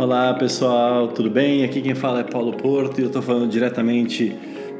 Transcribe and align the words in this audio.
Olá 0.00 0.32
pessoal, 0.32 1.08
tudo 1.08 1.28
bem? 1.28 1.64
Aqui 1.64 1.82
quem 1.82 1.92
fala 1.92 2.20
é 2.20 2.22
Paulo 2.22 2.52
Porto 2.52 3.00
e 3.00 3.02
eu 3.02 3.08
estou 3.08 3.20
falando 3.20 3.50
diretamente 3.50 4.32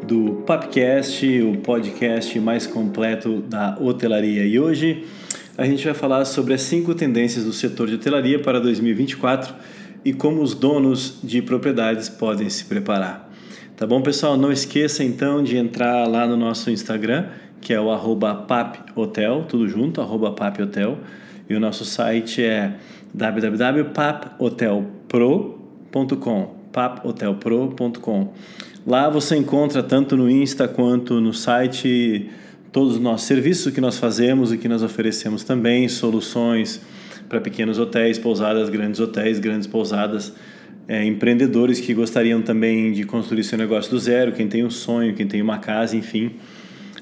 do 0.07 0.45
Papcast, 0.47 1.43
o 1.43 1.57
podcast 1.57 2.39
mais 2.39 2.69
completo 2.69 3.41
da 3.41 3.77
hotelaria. 3.81 4.45
E 4.47 4.61
hoje 4.61 5.09
a 5.57 5.65
gente 5.65 5.85
vai 5.85 5.93
falar 5.93 6.25
sobre 6.25 6.55
as 6.55 6.63
cinco 6.63 6.95
tendências 6.95 7.45
do 7.45 7.53
setor 7.53 7.89
de 7.89 7.97
hotelaria 7.97 8.39
para 8.39 8.61
2024 8.61 9.53
e 10.05 10.13
como 10.13 10.41
os 10.41 10.55
donos 10.55 11.19
de 11.21 11.43
propriedades 11.43 12.09
podem 12.09 12.49
se 12.49 12.67
preparar. 12.67 13.29
Tá 13.77 13.85
bom, 13.89 14.01
pessoal? 14.01 14.37
Não 14.37 14.53
esqueça 14.53 15.03
então 15.03 15.43
de 15.43 15.57
entrar 15.57 16.07
lá 16.07 16.29
no 16.29 16.37
nosso 16.37 16.71
Instagram, 16.71 17.27
que 17.61 17.75
é 17.75 17.81
o 17.81 17.89
paphotel, 18.47 19.47
tudo 19.49 19.67
junto, 19.67 20.01
paphotel, 20.37 20.99
e 21.51 21.57
o 21.57 21.61
nosso 21.61 21.85
site 21.85 22.41
é 22.41 22.75
www.paphotelpro.com 25.09 26.59
paphotelpro.com 26.73 28.33
Lá 28.87 29.09
você 29.09 29.37
encontra 29.37 29.83
tanto 29.83 30.17
no 30.17 30.31
Insta 30.31 30.69
quanto 30.69 31.21
no 31.21 31.33
site 31.35 32.29
todos 32.71 32.95
os 32.95 33.01
nossos 33.01 33.27
serviços 33.27 33.73
que 33.73 33.81
nós 33.81 33.99
fazemos 33.99 34.53
e 34.53 34.59
que 34.59 34.69
nós 34.69 34.83
oferecemos 34.83 35.43
também, 35.43 35.89
soluções 35.89 36.81
para 37.29 37.41
pequenos 37.41 37.79
hotéis, 37.79 38.19
pousadas, 38.19 38.69
grandes 38.69 39.01
hotéis, 39.01 39.39
grandes 39.39 39.67
pousadas, 39.67 40.33
é, 40.87 41.05
empreendedores 41.05 41.81
que 41.81 41.93
gostariam 41.93 42.41
também 42.41 42.93
de 42.93 43.05
construir 43.05 43.45
seu 43.45 43.59
negócio 43.59 43.91
do 43.91 43.99
zero, 43.99 44.33
quem 44.33 44.49
tem 44.49 44.65
um 44.65 44.71
sonho, 44.71 45.15
quem 45.15 45.27
tem 45.27 45.43
uma 45.43 45.59
casa, 45.59 45.97
enfim, 45.97 46.33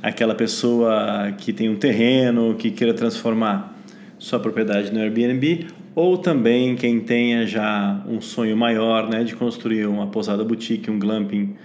aquela 0.03 0.35
pessoa 0.35 1.33
que 1.39 1.53
tem 1.53 1.69
um 1.69 1.77
terreno, 1.77 2.55
que 2.57 2.71
queira 2.71 2.95
transformar 2.95 3.77
sua 4.19 4.41
propriedade 4.41 4.93
no 4.93 4.99
Airbnb 4.99 5.67
ou 5.97 6.19
também 6.19 6.77
quem 6.77 7.01
tenha 7.01 7.47
já 7.47 8.05
um 8.07 8.21
sonho 8.21 8.55
maior 8.55 9.09
né, 9.09 9.25
de 9.25 9.35
construir 9.35 9.87
uma 9.87 10.07
pousada 10.09 10.45
boutique, 10.45 10.91
um 10.91 10.99
glamping, 10.99 11.57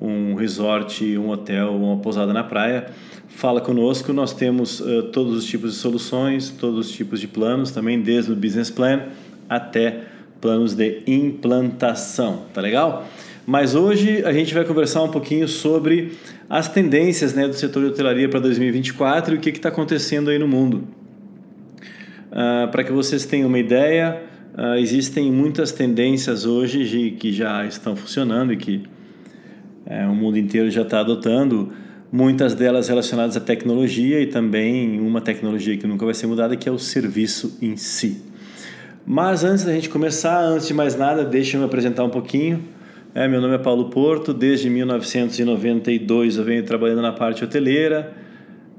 um 0.00 0.34
resort, 0.34 1.16
um 1.16 1.30
hotel, 1.30 1.76
uma 1.76 1.96
pousada 1.98 2.32
na 2.32 2.42
praia, 2.42 2.88
fala 3.28 3.60
conosco. 3.60 4.12
Nós 4.12 4.32
temos 4.32 4.80
uh, 4.80 5.04
todos 5.12 5.32
os 5.32 5.44
tipos 5.44 5.74
de 5.74 5.78
soluções, 5.78 6.50
todos 6.50 6.88
os 6.88 6.92
tipos 6.92 7.20
de 7.20 7.28
planos, 7.28 7.70
também 7.70 8.00
desde 8.00 8.32
o 8.32 8.34
business 8.34 8.68
plan 8.68 9.02
até 9.48 10.00
planos 10.40 10.74
de 10.74 11.04
implantação, 11.06 12.46
tá 12.52 12.60
legal? 12.60 13.06
Mas 13.46 13.76
hoje 13.76 14.24
a 14.24 14.32
gente 14.32 14.52
vai 14.52 14.64
conversar 14.64 15.04
um 15.04 15.08
pouquinho 15.08 15.46
sobre 15.46 16.14
as 16.50 16.68
tendências 16.68 17.32
né, 17.32 17.46
do 17.46 17.54
setor 17.54 17.84
de 17.84 17.90
hotelaria 17.90 18.28
para 18.28 18.40
2024 18.40 19.36
e 19.36 19.38
o 19.38 19.40
que 19.40 19.50
está 19.50 19.68
acontecendo 19.68 20.30
aí 20.30 20.38
no 20.38 20.48
mundo. 20.48 20.97
Uh, 22.30 22.70
Para 22.70 22.84
que 22.84 22.92
vocês 22.92 23.24
tenham 23.24 23.48
uma 23.48 23.58
ideia, 23.58 24.22
uh, 24.56 24.78
existem 24.78 25.30
muitas 25.32 25.72
tendências 25.72 26.44
hoje 26.44 26.84
de, 26.84 27.10
que 27.12 27.32
já 27.32 27.64
estão 27.66 27.96
funcionando 27.96 28.52
e 28.52 28.56
que 28.56 28.82
é, 29.90 30.06
o 30.06 30.14
mundo 30.14 30.36
inteiro 30.36 30.70
já 30.70 30.82
está 30.82 31.00
adotando, 31.00 31.72
muitas 32.12 32.54
delas 32.54 32.88
relacionadas 32.88 33.38
à 33.38 33.40
tecnologia 33.40 34.20
e 34.20 34.26
também 34.26 35.00
uma 35.00 35.20
tecnologia 35.20 35.78
que 35.78 35.86
nunca 35.86 36.04
vai 36.04 36.12
ser 36.12 36.26
mudada, 36.26 36.54
que 36.56 36.68
é 36.68 36.72
o 36.72 36.78
serviço 36.78 37.56
em 37.62 37.74
si. 37.76 38.22
Mas 39.06 39.44
antes 39.44 39.64
da 39.64 39.72
gente 39.72 39.88
começar, 39.88 40.38
antes 40.40 40.66
de 40.66 40.74
mais 40.74 40.94
nada, 40.94 41.24
deixa 41.24 41.56
eu 41.56 41.60
me 41.60 41.66
apresentar 41.66 42.04
um 42.04 42.10
pouquinho. 42.10 42.62
É, 43.14 43.26
meu 43.26 43.40
nome 43.40 43.54
é 43.54 43.58
Paulo 43.58 43.88
Porto, 43.88 44.34
desde 44.34 44.68
1992 44.68 46.36
eu 46.36 46.44
venho 46.44 46.62
trabalhando 46.62 47.00
na 47.00 47.12
parte 47.12 47.42
hoteleira, 47.42 48.12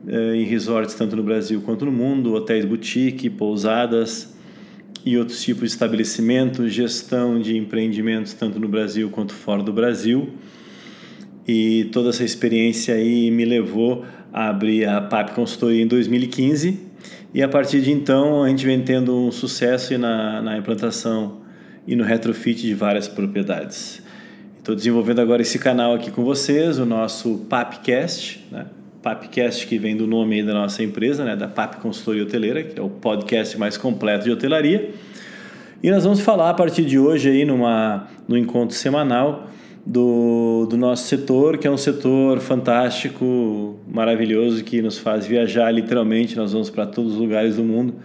em 0.07 0.43
resorts 0.43 0.95
tanto 0.95 1.15
no 1.15 1.23
Brasil 1.23 1.61
quanto 1.61 1.85
no 1.85 1.91
mundo, 1.91 2.33
hotéis 2.33 2.65
boutique, 2.65 3.29
pousadas 3.29 4.33
e 5.05 5.17
outros 5.17 5.41
tipos 5.41 5.63
de 5.63 5.67
estabelecimentos, 5.67 6.73
gestão 6.73 7.39
de 7.39 7.57
empreendimentos 7.57 8.33
tanto 8.33 8.59
no 8.59 8.67
Brasil 8.67 9.09
quanto 9.09 9.33
fora 9.33 9.63
do 9.63 9.71
Brasil. 9.73 10.29
E 11.47 11.85
toda 11.91 12.09
essa 12.09 12.23
experiência 12.23 12.93
aí 12.93 13.31
me 13.31 13.45
levou 13.45 14.05
a 14.31 14.49
abrir 14.49 14.85
a 14.85 15.01
PAP 15.01 15.31
Consultoria 15.31 15.81
em 15.81 15.87
2015 15.87 16.79
e 17.33 17.41
a 17.41 17.47
partir 17.47 17.81
de 17.81 17.91
então 17.91 18.43
a 18.43 18.49
gente 18.49 18.65
vem 18.65 18.81
tendo 18.81 19.15
um 19.15 19.31
sucesso 19.31 19.97
na, 19.97 20.41
na 20.41 20.57
implantação 20.57 21.41
e 21.87 21.95
no 21.95 22.03
retrofit 22.03 22.61
de 22.61 22.73
várias 22.73 23.07
propriedades. 23.07 24.01
Estou 24.57 24.75
desenvolvendo 24.75 25.19
agora 25.21 25.41
esse 25.41 25.57
canal 25.57 25.95
aqui 25.95 26.11
com 26.11 26.23
vocês, 26.23 26.77
o 26.77 26.85
nosso 26.85 27.45
PAPcast, 27.49 28.45
né? 28.51 28.67
Papcast, 29.01 29.65
que 29.65 29.77
vem 29.77 29.95
do 29.95 30.05
nome 30.05 30.43
da 30.43 30.53
nossa 30.53 30.83
empresa, 30.83 31.23
né, 31.23 31.35
da 31.35 31.47
Pap 31.47 31.77
Consultoria 31.77 32.23
Hoteleira, 32.23 32.63
que 32.63 32.79
é 32.79 32.83
o 32.83 32.89
podcast 32.89 33.57
mais 33.57 33.77
completo 33.77 34.25
de 34.25 34.31
hotelaria. 34.31 34.91
E 35.81 35.89
nós 35.89 36.03
vamos 36.03 36.19
falar 36.19 36.49
a 36.49 36.53
partir 36.53 36.83
de 36.83 36.99
hoje 36.99 37.29
aí 37.29 37.45
numa 37.45 38.07
no 38.27 38.37
encontro 38.37 38.75
semanal 38.75 39.47
do, 39.85 40.67
do 40.69 40.75
nosso 40.75 41.07
setor, 41.07 41.57
que 41.57 41.65
é 41.65 41.71
um 41.71 41.77
setor 41.77 42.39
fantástico, 42.39 43.79
maravilhoso, 43.87 44.63
que 44.63 44.81
nos 44.81 44.97
faz 44.97 45.25
viajar 45.25 45.71
literalmente. 45.71 46.35
Nós 46.35 46.51
vamos 46.51 46.69
para 46.69 46.85
todos 46.85 47.13
os 47.13 47.17
lugares 47.17 47.55
do 47.55 47.63
mundo 47.63 47.95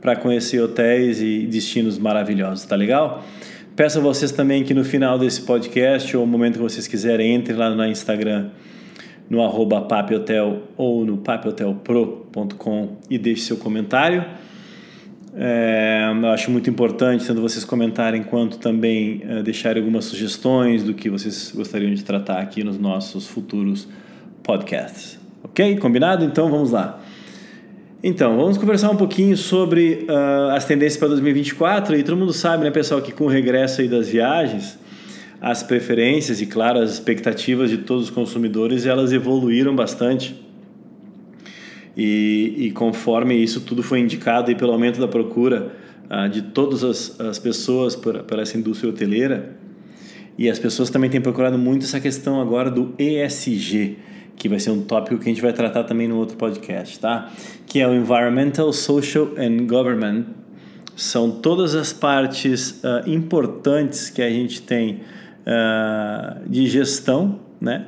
para 0.00 0.14
conhecer 0.14 0.60
hotéis 0.60 1.20
e 1.20 1.46
destinos 1.46 1.98
maravilhosos, 1.98 2.64
tá 2.64 2.76
legal? 2.76 3.24
Peço 3.74 3.98
a 3.98 4.02
vocês 4.02 4.30
também 4.30 4.62
que 4.62 4.74
no 4.74 4.84
final 4.84 5.18
desse 5.18 5.42
podcast, 5.42 6.16
ou 6.16 6.24
no 6.24 6.30
momento 6.30 6.54
que 6.54 6.62
vocês 6.62 6.86
quiserem, 6.86 7.34
entrem 7.34 7.56
lá 7.56 7.70
no 7.70 7.86
Instagram 7.86 8.50
no 9.32 9.42
arroba 9.42 9.80
paphotel 9.80 10.64
ou 10.76 11.06
no 11.06 11.16
paphotelpro.com 11.16 12.98
e 13.08 13.16
deixe 13.16 13.40
seu 13.44 13.56
comentário. 13.56 14.22
É, 15.34 16.12
eu 16.22 16.28
acho 16.28 16.50
muito 16.50 16.68
importante 16.68 17.26
tanto 17.26 17.40
vocês 17.40 17.64
comentarem 17.64 18.22
quanto 18.22 18.58
também 18.58 19.22
é, 19.26 19.42
deixarem 19.42 19.80
algumas 19.80 20.04
sugestões 20.04 20.84
do 20.84 20.92
que 20.92 21.08
vocês 21.08 21.50
gostariam 21.56 21.94
de 21.94 22.04
tratar 22.04 22.40
aqui 22.40 22.62
nos 22.62 22.78
nossos 22.78 23.26
futuros 23.26 23.88
podcasts. 24.42 25.18
Ok? 25.42 25.78
Combinado? 25.78 26.26
Então 26.26 26.50
vamos 26.50 26.70
lá. 26.70 27.00
Então, 28.04 28.36
vamos 28.36 28.58
conversar 28.58 28.90
um 28.90 28.96
pouquinho 28.96 29.34
sobre 29.34 30.06
uh, 30.10 30.50
as 30.50 30.66
tendências 30.66 30.98
para 30.98 31.08
2024 31.08 31.96
e 31.96 32.02
todo 32.02 32.18
mundo 32.18 32.34
sabe, 32.34 32.64
né, 32.64 32.70
pessoal, 32.70 33.00
que 33.00 33.12
com 33.12 33.24
o 33.24 33.28
regresso 33.28 33.80
aí 33.80 33.88
das 33.88 34.08
viagens, 34.10 34.76
as 35.42 35.60
preferências 35.60 36.40
e, 36.40 36.46
claro, 36.46 36.78
as 36.78 36.92
expectativas 36.92 37.68
de 37.68 37.78
todos 37.78 38.04
os 38.04 38.10
consumidores 38.10 38.86
elas 38.86 39.12
evoluíram 39.12 39.74
bastante. 39.74 40.40
E, 41.96 42.54
e 42.56 42.70
conforme 42.70 43.34
isso 43.34 43.60
tudo 43.62 43.82
foi 43.82 43.98
indicado 43.98 44.50
aí 44.50 44.54
pelo 44.54 44.72
aumento 44.72 45.00
da 45.00 45.08
procura 45.08 45.72
ah, 46.08 46.28
de 46.28 46.42
todas 46.42 46.84
as, 46.84 47.20
as 47.20 47.40
pessoas 47.40 47.96
por 47.96 48.38
essa 48.38 48.56
indústria 48.56 48.88
hoteleira, 48.88 49.56
e 50.38 50.48
as 50.48 50.60
pessoas 50.60 50.88
também 50.90 51.10
têm 51.10 51.20
procurado 51.20 51.58
muito 51.58 51.84
essa 51.84 52.00
questão 52.00 52.40
agora 52.40 52.70
do 52.70 52.94
ESG, 52.96 53.98
que 54.36 54.48
vai 54.48 54.60
ser 54.60 54.70
um 54.70 54.82
tópico 54.82 55.18
que 55.18 55.24
a 55.24 55.28
gente 55.28 55.42
vai 55.42 55.52
tratar 55.52 55.84
também 55.84 56.06
no 56.06 56.16
outro 56.16 56.36
podcast, 56.36 56.98
tá? 56.98 57.30
Que 57.66 57.80
é 57.80 57.88
o 57.88 57.92
Environmental, 57.92 58.72
Social 58.72 59.32
and 59.36 59.66
Government. 59.66 60.24
São 60.96 61.30
todas 61.30 61.74
as 61.74 61.92
partes 61.92 62.82
uh, 62.82 63.08
importantes 63.08 64.08
que 64.08 64.22
a 64.22 64.30
gente 64.30 64.62
tem 64.62 65.00
uh, 65.46 66.48
de 66.48 66.66
gestão, 66.66 67.40
né? 67.60 67.86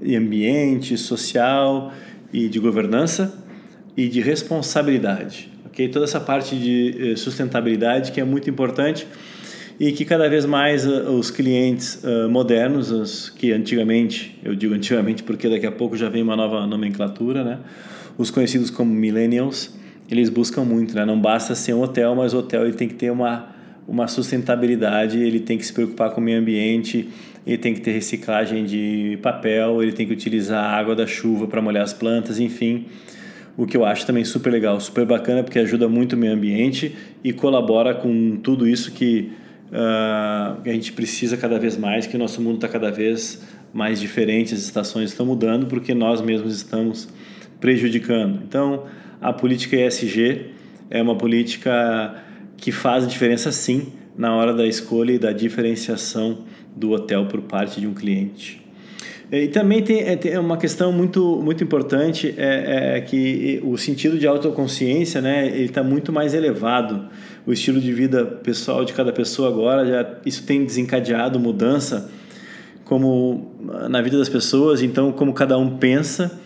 E 0.00 0.14
ambiente, 0.14 0.96
social 0.96 1.92
e 2.32 2.48
de 2.48 2.58
governança 2.58 3.44
e 3.96 4.08
de 4.08 4.20
responsabilidade, 4.20 5.50
ok? 5.66 5.88
Toda 5.88 6.04
essa 6.04 6.20
parte 6.20 6.56
de 6.56 7.12
eh, 7.12 7.16
sustentabilidade 7.16 8.12
que 8.12 8.20
é 8.20 8.24
muito 8.24 8.48
importante 8.48 9.08
e 9.80 9.90
que 9.90 10.04
cada 10.04 10.28
vez 10.28 10.44
mais 10.44 10.86
uh, 10.86 11.10
os 11.10 11.30
clientes 11.30 12.02
uh, 12.04 12.28
modernos, 12.28 12.92
os 12.92 13.30
que 13.30 13.52
antigamente, 13.52 14.38
eu 14.44 14.54
digo 14.54 14.74
antigamente 14.74 15.22
porque 15.22 15.48
daqui 15.48 15.66
a 15.66 15.72
pouco 15.72 15.96
já 15.96 16.08
vem 16.08 16.22
uma 16.22 16.36
nova 16.36 16.66
nomenclatura, 16.66 17.42
né? 17.42 17.58
Os 18.16 18.30
conhecidos 18.30 18.70
como 18.70 18.92
millennials, 18.92 19.76
eles 20.10 20.28
buscam 20.28 20.64
muito, 20.64 20.94
né? 20.94 21.04
Não 21.04 21.20
basta 21.20 21.54
ser 21.54 21.74
um 21.74 21.82
hotel, 21.82 22.14
mas 22.14 22.34
o 22.34 22.38
hotel 22.38 22.64
ele 22.64 22.74
tem 22.74 22.88
que 22.88 22.94
ter 22.94 23.10
uma 23.10 23.57
uma 23.88 24.06
sustentabilidade, 24.06 25.18
ele 25.18 25.40
tem 25.40 25.56
que 25.56 25.64
se 25.64 25.72
preocupar 25.72 26.10
com 26.10 26.20
o 26.20 26.24
meio 26.24 26.38
ambiente, 26.38 27.08
ele 27.46 27.56
tem 27.56 27.72
que 27.72 27.80
ter 27.80 27.92
reciclagem 27.92 28.66
de 28.66 29.18
papel, 29.22 29.82
ele 29.82 29.92
tem 29.92 30.06
que 30.06 30.12
utilizar 30.12 30.62
a 30.62 30.76
água 30.76 30.94
da 30.94 31.06
chuva 31.06 31.46
para 31.48 31.62
molhar 31.62 31.82
as 31.82 31.94
plantas, 31.94 32.38
enfim. 32.38 32.84
O 33.56 33.66
que 33.66 33.74
eu 33.74 33.86
acho 33.86 34.06
também 34.06 34.24
super 34.24 34.50
legal, 34.50 34.78
super 34.78 35.06
bacana, 35.06 35.42
porque 35.42 35.58
ajuda 35.58 35.88
muito 35.88 36.12
o 36.12 36.16
meio 36.18 36.34
ambiente 36.34 36.94
e 37.24 37.32
colabora 37.32 37.94
com 37.94 38.36
tudo 38.36 38.68
isso 38.68 38.92
que, 38.92 39.32
uh, 39.72 40.60
a 40.62 40.72
gente 40.72 40.92
precisa 40.92 41.38
cada 41.38 41.58
vez 41.58 41.76
mais, 41.78 42.06
que 42.06 42.14
o 42.14 42.18
nosso 42.18 42.42
mundo 42.42 42.56
está 42.56 42.68
cada 42.68 42.90
vez 42.90 43.42
mais 43.72 43.98
diferente, 43.98 44.52
as 44.52 44.60
estações 44.60 45.10
estão 45.10 45.24
mudando, 45.24 45.66
porque 45.66 45.94
nós 45.94 46.20
mesmos 46.20 46.54
estamos 46.54 47.08
prejudicando. 47.58 48.40
Então, 48.46 48.84
a 49.20 49.32
política 49.32 49.76
ESG 49.76 50.50
é 50.90 51.02
uma 51.02 51.16
política 51.16 52.27
que 52.58 52.70
faz 52.70 53.08
diferença 53.08 53.50
sim 53.50 53.92
na 54.16 54.34
hora 54.34 54.52
da 54.52 54.66
escolha 54.66 55.12
e 55.12 55.18
da 55.18 55.32
diferenciação 55.32 56.40
do 56.76 56.90
hotel 56.90 57.26
por 57.26 57.40
parte 57.42 57.80
de 57.80 57.86
um 57.86 57.94
cliente. 57.94 58.60
E 59.30 59.46
também 59.48 59.82
tem, 59.82 60.00
é, 60.00 60.16
tem 60.16 60.38
uma 60.38 60.56
questão 60.56 60.90
muito, 60.90 61.40
muito 61.42 61.62
importante, 61.62 62.34
é, 62.36 62.96
é, 62.96 63.00
que 63.00 63.60
o 63.62 63.76
sentido 63.76 64.18
de 64.18 64.26
autoconsciência 64.26 65.20
né, 65.20 65.56
está 65.58 65.82
muito 65.82 66.12
mais 66.12 66.34
elevado. 66.34 67.08
o 67.46 67.52
estilo 67.52 67.80
de 67.80 67.92
vida 67.92 68.24
pessoal 68.24 68.84
de 68.84 68.92
cada 68.92 69.12
pessoa 69.12 69.48
agora, 69.48 69.86
já, 69.86 70.18
isso 70.24 70.44
tem 70.44 70.64
desencadeado 70.64 71.38
mudança 71.38 72.10
como 72.84 73.54
na 73.90 74.00
vida 74.00 74.16
das 74.16 74.30
pessoas, 74.30 74.82
então 74.82 75.12
como 75.12 75.34
cada 75.34 75.58
um 75.58 75.76
pensa 75.76 76.40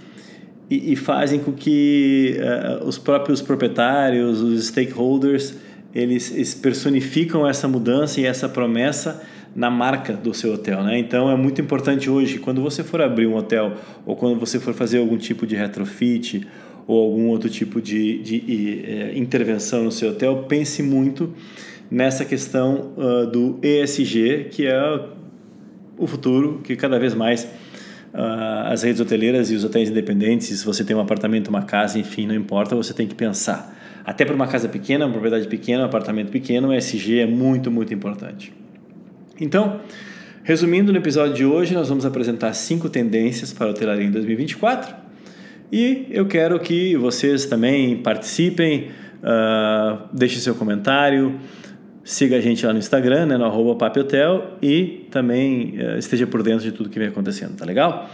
e, 0.69 0.93
e 0.93 0.97
fazem 0.97 1.39
com 1.39 1.53
que 1.53 2.37
uh, 2.41 2.85
os 2.85 2.99
próprios 2.99 3.41
proprietários, 3.41 4.41
os 4.41 4.67
stakeholders, 4.67 5.55
eles, 5.95 6.55
personificam 6.55 7.47
essa 7.47 7.69
mudança 7.69 8.21
e 8.21 8.25
essa 8.25 8.49
promessa 8.49 9.23
na 9.55 9.71
marca 9.71 10.15
do 10.15 10.33
seu 10.33 10.55
hotel, 10.55 10.83
né? 10.83 10.99
Então 10.99 11.31
é 11.31 11.37
muito 11.37 11.61
importante 11.61 12.09
hoje 12.09 12.39
quando 12.39 12.63
você 12.63 12.83
for 12.83 13.03
abrir 13.03 13.27
um 13.27 13.37
hotel 13.37 13.75
ou 14.07 14.17
quando 14.17 14.39
você 14.39 14.59
for 14.59 14.73
fazer 14.73 14.99
algum 14.99 15.19
tipo 15.19 15.47
de 15.47 15.55
retrofit 15.55 16.47
ou 16.87 16.99
algum 17.03 17.29
outro 17.29 17.51
tipo 17.51 17.81
de, 17.81 18.19
de, 18.23 18.41
de 18.41 18.85
eh, 18.85 19.13
intervenção 19.15 19.85
no 19.85 19.93
seu 19.93 20.11
hotel, 20.11 20.45
pense 20.49 20.83
muito 20.83 21.35
nessa 21.91 22.25
questão 22.25 22.93
uh, 22.97 23.27
do 23.27 23.59
ESG, 23.63 24.49
que 24.51 24.67
é 24.67 25.01
o 25.99 26.07
futuro, 26.07 26.61
que 26.65 26.75
cada 26.75 26.99
vez 26.99 27.15
mais 27.15 27.45
uh, 27.45 28.67
as 28.67 28.83
redes 28.83 29.01
hoteleiras 29.01 29.51
e 29.51 29.55
os 29.55 29.63
hotéis 29.63 29.91
independentes, 29.91 30.49
se 30.59 30.65
você 30.65 30.83
tem 30.83 30.97
um 30.97 31.01
apartamento, 31.01 31.49
uma 31.49 31.63
casa, 31.63 31.99
enfim, 31.99 32.27
não 32.27 32.35
importa, 32.35 32.75
você 32.75 32.95
tem 32.95 33.07
que 33.07 33.15
pensar. 33.15 33.82
Até 34.05 34.25
para 34.25 34.35
uma 34.35 34.47
casa 34.47 34.69
pequena, 34.69 35.07
uma 35.07 35.13
propriedade 35.13 35.47
pequena, 35.49 35.83
um 35.83 35.87
apartamento 35.87 36.31
pequeno, 36.31 36.69
o 36.69 36.75
ESG 36.75 37.21
é 37.21 37.27
muito, 37.27 37.71
muito 37.71 37.95
importante. 37.95 38.53
Então, 39.41 39.81
resumindo, 40.43 40.93
no 40.93 40.99
episódio 40.99 41.35
de 41.35 41.45
hoje 41.45 41.75
nós 41.75 41.89
vamos 41.89 42.05
apresentar 42.05 42.53
cinco 42.53 42.89
tendências 42.89 43.53
para 43.53 43.67
a 43.67 43.71
hotelaria 43.71 44.07
em 44.07 44.11
2024 44.11 44.95
e 45.73 46.07
eu 46.11 46.27
quero 46.27 46.59
que 46.61 46.97
vocês 46.97 47.47
também 47.47 47.97
participem, 47.97 48.91
uh, 49.23 50.09
deixem 50.13 50.39
seu 50.41 50.55
comentário, 50.55 51.39
Siga 52.05 52.37
a 52.37 52.41
gente 52.41 52.67
lá 52.67 52.73
no 52.73 52.81
Instagram, 52.81 53.27
né, 53.27 53.37
no 53.37 53.45
arroba 53.45 53.77
Papiotel 53.77 54.57
e 54.61 55.07
também 55.09 55.79
uh, 55.79 55.99
esteja 55.99 56.27
por 56.27 56.43
dentro 56.43 56.65
de 56.65 56.73
tudo 56.73 56.91
que 56.91 56.99
vem 56.99 57.07
acontecendo, 57.07 57.57
tá 57.57 57.65
legal? 57.65 58.11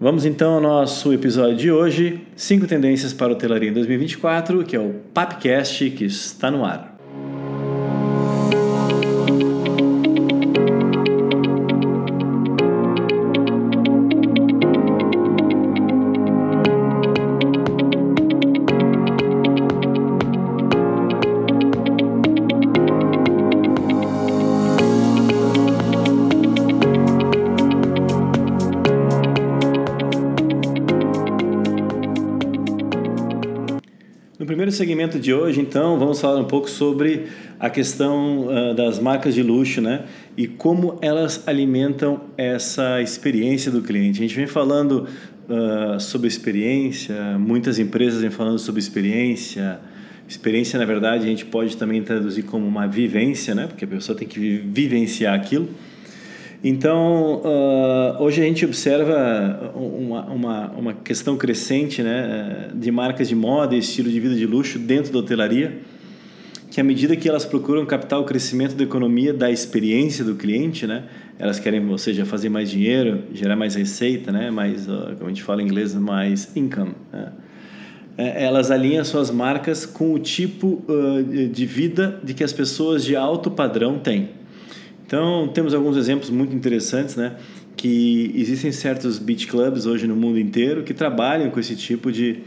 Vamos 0.00 0.24
então 0.24 0.54
ao 0.54 0.60
nosso 0.60 1.12
episódio 1.12 1.56
de 1.56 1.72
hoje, 1.72 2.20
5 2.36 2.68
tendências 2.68 3.12
para 3.12 3.32
hotelaria 3.32 3.68
em 3.68 3.72
2024, 3.72 4.62
que 4.62 4.76
é 4.76 4.78
o 4.78 4.94
Papcast 5.12 5.90
que 5.90 6.04
está 6.04 6.52
no 6.52 6.64
ar. 6.64 6.97
Segmento 34.78 35.18
de 35.18 35.34
hoje, 35.34 35.60
então, 35.60 35.98
vamos 35.98 36.20
falar 36.20 36.40
um 36.40 36.44
pouco 36.44 36.70
sobre 36.70 37.26
a 37.58 37.68
questão 37.68 38.46
uh, 38.46 38.74
das 38.74 39.00
marcas 39.00 39.34
de 39.34 39.42
luxo, 39.42 39.80
né? 39.80 40.04
E 40.36 40.46
como 40.46 40.96
elas 41.02 41.42
alimentam 41.48 42.20
essa 42.36 43.02
experiência 43.02 43.72
do 43.72 43.82
cliente. 43.82 44.20
A 44.20 44.22
gente 44.22 44.36
vem 44.36 44.46
falando 44.46 45.08
uh, 45.48 45.98
sobre 45.98 46.28
experiência, 46.28 47.36
muitas 47.38 47.80
empresas 47.80 48.20
vêm 48.20 48.30
falando 48.30 48.60
sobre 48.60 48.78
experiência. 48.78 49.80
Experiência, 50.28 50.78
na 50.78 50.84
verdade, 50.84 51.24
a 51.24 51.28
gente 51.28 51.44
pode 51.44 51.76
também 51.76 52.00
traduzir 52.00 52.44
como 52.44 52.64
uma 52.64 52.86
vivência, 52.86 53.56
né? 53.56 53.66
Porque 53.66 53.84
a 53.84 53.88
pessoa 53.88 54.16
tem 54.16 54.28
que 54.28 54.62
vivenciar 54.64 55.34
aquilo. 55.34 55.68
Então, 56.62 57.40
uh, 57.44 58.22
hoje 58.22 58.42
a 58.42 58.44
gente 58.44 58.64
observa 58.64 59.72
uma, 59.76 60.24
uma, 60.24 60.70
uma 60.70 60.92
questão 60.92 61.36
crescente 61.36 62.02
né, 62.02 62.70
de 62.74 62.90
marcas 62.90 63.28
de 63.28 63.36
moda 63.36 63.76
e 63.76 63.78
estilo 63.78 64.10
de 64.10 64.18
vida 64.18 64.34
de 64.34 64.44
luxo 64.44 64.76
dentro 64.76 65.12
da 65.12 65.20
hotelaria, 65.20 65.78
que 66.68 66.80
à 66.80 66.84
medida 66.84 67.14
que 67.14 67.28
elas 67.28 67.44
procuram 67.44 67.86
captar 67.86 68.18
o 68.18 68.24
crescimento 68.24 68.74
da 68.74 68.82
economia 68.82 69.32
da 69.32 69.52
experiência 69.52 70.24
do 70.24 70.34
cliente, 70.34 70.84
né, 70.84 71.04
elas 71.38 71.60
querem, 71.60 71.88
ou 71.88 71.96
seja, 71.96 72.24
fazer 72.24 72.48
mais 72.48 72.68
dinheiro, 72.68 73.22
gerar 73.32 73.54
mais 73.54 73.76
receita, 73.76 74.32
né, 74.32 74.50
mais, 74.50 74.88
uh, 74.88 75.14
como 75.16 75.26
a 75.26 75.28
gente 75.28 75.44
fala 75.44 75.62
em 75.62 75.64
inglês, 75.64 75.94
mais 75.94 76.56
income. 76.56 76.94
Né? 77.12 77.32
É, 78.16 78.44
elas 78.44 78.72
alinham 78.72 79.04
suas 79.04 79.30
marcas 79.30 79.86
com 79.86 80.12
o 80.12 80.18
tipo 80.18 80.82
uh, 80.88 81.22
de 81.22 81.66
vida 81.66 82.18
de 82.24 82.34
que 82.34 82.42
as 82.42 82.52
pessoas 82.52 83.04
de 83.04 83.14
alto 83.14 83.48
padrão 83.48 83.96
têm. 83.96 84.37
Então, 85.08 85.48
temos 85.48 85.72
alguns 85.72 85.96
exemplos 85.96 86.28
muito 86.28 86.54
interessantes, 86.54 87.16
né? 87.16 87.36
Que 87.74 88.30
existem 88.34 88.70
certos 88.70 89.18
beach 89.18 89.46
clubs 89.46 89.86
hoje 89.86 90.06
no 90.06 90.14
mundo 90.14 90.38
inteiro 90.38 90.82
que 90.82 90.92
trabalham 90.92 91.50
com 91.50 91.58
esse 91.58 91.74
tipo 91.74 92.12
de, 92.12 92.40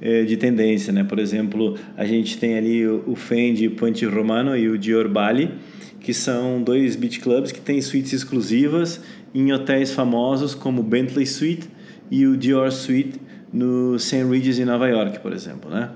eh, 0.00 0.22
de 0.22 0.36
tendência, 0.36 0.92
né? 0.92 1.02
Por 1.02 1.18
exemplo, 1.18 1.74
a 1.96 2.04
gente 2.04 2.38
tem 2.38 2.56
ali 2.56 2.86
o 2.86 3.16
Fendi 3.16 3.68
Ponte 3.68 4.06
Romano 4.06 4.56
e 4.56 4.68
o 4.68 4.78
Dior 4.78 5.08
Bali, 5.08 5.50
que 5.98 6.14
são 6.14 6.62
dois 6.62 6.94
beach 6.94 7.18
clubs 7.18 7.50
que 7.50 7.60
têm 7.60 7.82
suítes 7.82 8.12
exclusivas 8.12 9.00
em 9.34 9.52
hotéis 9.52 9.90
famosos 9.90 10.54
como 10.54 10.84
Bentley 10.84 11.26
Suite 11.26 11.68
e 12.08 12.24
o 12.24 12.36
Dior 12.36 12.70
Suite 12.70 13.20
no 13.52 13.98
St. 13.98 14.22
Regis 14.22 14.60
em 14.60 14.64
Nova 14.64 14.86
York, 14.86 15.18
por 15.18 15.32
exemplo, 15.32 15.68
né? 15.68 15.90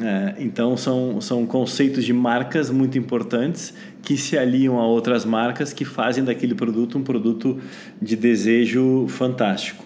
É, 0.00 0.34
então 0.38 0.76
são, 0.76 1.20
são 1.20 1.46
conceitos 1.46 2.04
de 2.04 2.12
marcas 2.12 2.70
muito 2.70 2.96
importantes 2.96 3.74
que 4.02 4.16
se 4.16 4.36
aliam 4.36 4.78
a 4.78 4.86
outras 4.86 5.24
marcas 5.24 5.72
que 5.72 5.84
fazem 5.84 6.24
daquele 6.24 6.54
produto 6.54 6.98
um 6.98 7.02
produto 7.02 7.58
de 8.00 8.16
desejo 8.16 9.06
fantástico. 9.08 9.84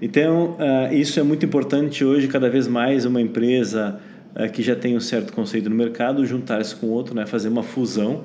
Então 0.00 0.56
uh, 0.58 0.94
isso 0.94 1.18
é 1.18 1.22
muito 1.22 1.44
importante 1.44 2.04
hoje, 2.04 2.28
cada 2.28 2.48
vez 2.48 2.68
mais 2.68 3.04
uma 3.04 3.20
empresa 3.20 3.98
uh, 4.34 4.50
que 4.52 4.62
já 4.62 4.76
tem 4.76 4.96
um 4.96 5.00
certo 5.00 5.32
conceito 5.32 5.68
no 5.68 5.76
mercado 5.76 6.24
juntar-se 6.24 6.76
com 6.76 6.88
outro, 6.88 7.14
né, 7.14 7.26
fazer 7.26 7.48
uma 7.48 7.62
fusão 7.62 8.24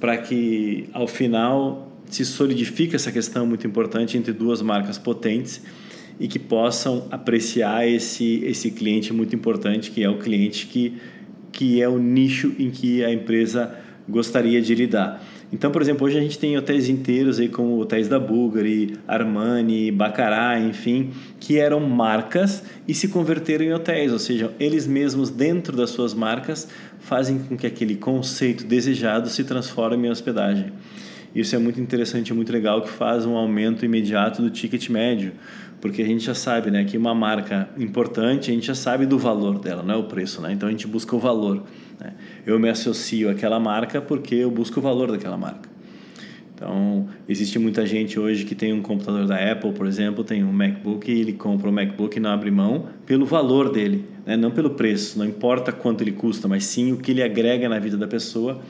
para 0.00 0.16
que 0.16 0.88
ao 0.92 1.06
final 1.06 1.92
se 2.06 2.24
solidifique 2.24 2.94
essa 2.94 3.10
questão 3.10 3.46
muito 3.46 3.66
importante 3.66 4.18
entre 4.18 4.32
duas 4.32 4.60
marcas 4.60 4.98
potentes 4.98 5.62
e 6.20 6.28
que 6.28 6.38
possam 6.38 7.06
apreciar 7.10 7.88
esse, 7.88 8.44
esse 8.44 8.70
cliente 8.70 9.12
muito 9.12 9.34
importante, 9.34 9.90
que 9.90 10.02
é 10.02 10.10
o 10.10 10.18
cliente 10.18 10.66
que, 10.66 10.94
que 11.50 11.80
é 11.80 11.88
o 11.88 11.98
nicho 11.98 12.54
em 12.58 12.70
que 12.70 13.04
a 13.04 13.12
empresa 13.12 13.74
gostaria 14.08 14.60
de 14.60 14.74
lidar. 14.74 15.22
Então, 15.52 15.70
por 15.70 15.82
exemplo, 15.82 16.06
hoje 16.06 16.18
a 16.18 16.20
gente 16.20 16.38
tem 16.38 16.56
hotéis 16.56 16.88
inteiros 16.88 17.38
aí 17.38 17.48
como 17.48 17.78
hotéis 17.78 18.08
da 18.08 18.18
Bulgari, 18.18 18.96
Armani, 19.06 19.90
Baccarat, 19.90 20.62
enfim, 20.62 21.10
que 21.38 21.58
eram 21.58 21.78
marcas 21.80 22.62
e 22.88 22.94
se 22.94 23.08
converteram 23.08 23.64
em 23.64 23.72
hotéis, 23.72 24.12
ou 24.12 24.18
seja, 24.18 24.50
eles 24.58 24.86
mesmos 24.86 25.28
dentro 25.28 25.76
das 25.76 25.90
suas 25.90 26.14
marcas 26.14 26.66
fazem 27.00 27.38
com 27.38 27.56
que 27.56 27.66
aquele 27.66 27.96
conceito 27.96 28.64
desejado 28.64 29.28
se 29.28 29.44
transforme 29.44 30.08
em 30.08 30.10
hospedagem. 30.10 30.72
Isso 31.34 31.54
é 31.54 31.58
muito 31.58 31.80
interessante, 31.80 32.32
muito 32.32 32.52
legal, 32.52 32.82
que 32.82 32.90
faz 32.90 33.26
um 33.26 33.36
aumento 33.36 33.84
imediato 33.84 34.40
do 34.40 34.50
ticket 34.50 34.88
médio, 34.88 35.32
porque 35.82 36.00
a 36.00 36.06
gente 36.06 36.24
já 36.24 36.34
sabe, 36.34 36.70
né, 36.70 36.84
que 36.84 36.96
uma 36.96 37.14
marca 37.14 37.68
importante, 37.76 38.50
a 38.50 38.54
gente 38.54 38.66
já 38.66 38.74
sabe 38.74 39.04
do 39.04 39.18
valor 39.18 39.58
dela, 39.58 39.82
não 39.82 39.94
é 39.94 39.96
o 39.96 40.04
preço, 40.04 40.40
né? 40.40 40.52
Então 40.52 40.68
a 40.68 40.72
gente 40.72 40.86
busca 40.86 41.16
o 41.16 41.18
valor. 41.18 41.64
Eu 42.46 42.58
me 42.58 42.68
associo 42.68 43.30
àquela 43.30 43.60
marca 43.60 44.00
porque 44.00 44.34
eu 44.34 44.50
busco 44.50 44.80
o 44.80 44.82
valor 44.82 45.10
daquela 45.10 45.36
marca. 45.36 45.70
Então, 46.54 47.08
existe 47.28 47.58
muita 47.58 47.84
gente 47.84 48.20
hoje 48.20 48.44
que 48.44 48.54
tem 48.54 48.72
um 48.72 48.82
computador 48.82 49.26
da 49.26 49.36
Apple, 49.50 49.72
por 49.72 49.86
exemplo, 49.86 50.22
tem 50.22 50.44
um 50.44 50.52
MacBook 50.52 51.10
e 51.10 51.20
ele 51.20 51.32
compra 51.32 51.68
o 51.68 51.72
MacBook 51.72 52.16
e 52.16 52.20
não 52.20 52.30
abre 52.30 52.52
mão 52.52 52.86
pelo 53.04 53.26
valor 53.26 53.72
dele, 53.72 54.04
né? 54.24 54.36
não 54.36 54.52
pelo 54.52 54.70
preço, 54.70 55.18
não 55.18 55.26
importa 55.26 55.72
quanto 55.72 56.02
ele 56.02 56.12
custa, 56.12 56.46
mas 56.46 56.64
sim 56.64 56.92
o 56.92 56.98
que 56.98 57.10
ele 57.10 57.22
agrega 57.22 57.68
na 57.68 57.80
vida 57.80 57.96
da 57.96 58.06
pessoa 58.06 58.60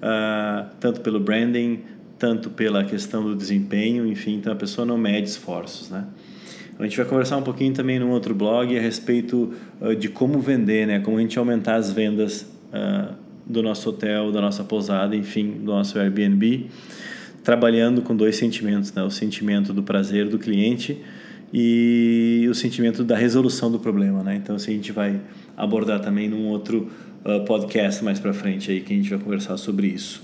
uh, 0.00 0.68
tanto 0.80 1.00
pelo 1.02 1.20
branding, 1.20 1.80
tanto 2.18 2.50
pela 2.50 2.84
questão 2.84 3.22
do 3.22 3.36
desempenho, 3.36 4.06
enfim, 4.06 4.34
então 4.34 4.52
a 4.52 4.56
pessoa 4.56 4.84
não 4.84 4.98
mede 4.98 5.28
esforços, 5.28 5.88
né? 5.88 6.04
A 6.78 6.84
gente 6.84 6.96
vai 6.96 7.04
conversar 7.04 7.36
um 7.36 7.42
pouquinho 7.42 7.74
também 7.74 7.98
num 7.98 8.10
outro 8.10 8.34
blog 8.34 8.76
a 8.76 8.80
respeito 8.80 9.52
uh, 9.80 9.94
de 9.94 10.08
como 10.08 10.40
vender, 10.40 10.86
né? 10.86 10.98
Como 10.98 11.18
a 11.18 11.20
gente 11.20 11.38
aumentar 11.38 11.74
as 11.74 11.92
vendas 11.92 12.49
uh, 12.72 13.14
do 13.46 13.62
nosso 13.62 13.90
hotel, 13.90 14.30
da 14.30 14.40
nossa 14.40 14.62
pousada, 14.64 15.14
enfim, 15.16 15.50
do 15.62 15.72
nosso 15.72 15.98
Airbnb, 15.98 16.66
trabalhando 17.42 18.02
com 18.02 18.14
dois 18.14 18.36
sentimentos, 18.36 18.92
né? 18.92 19.02
O 19.02 19.10
sentimento 19.10 19.72
do 19.72 19.82
prazer 19.82 20.28
do 20.28 20.38
cliente 20.38 20.98
e 21.52 22.46
o 22.48 22.54
sentimento 22.54 23.02
da 23.02 23.16
resolução 23.16 23.70
do 23.70 23.78
problema, 23.78 24.22
né? 24.22 24.36
Então, 24.36 24.56
assim, 24.56 24.72
a 24.72 24.74
gente 24.74 24.92
vai 24.92 25.20
abordar 25.56 26.00
também 26.00 26.28
num 26.28 26.46
outro 26.48 26.88
uh, 27.24 27.44
podcast 27.44 28.04
mais 28.04 28.20
para 28.20 28.32
frente 28.32 28.70
aí 28.70 28.80
que 28.80 28.92
a 28.92 28.96
gente 28.96 29.10
vai 29.10 29.18
conversar 29.18 29.56
sobre 29.56 29.88
isso. 29.88 30.22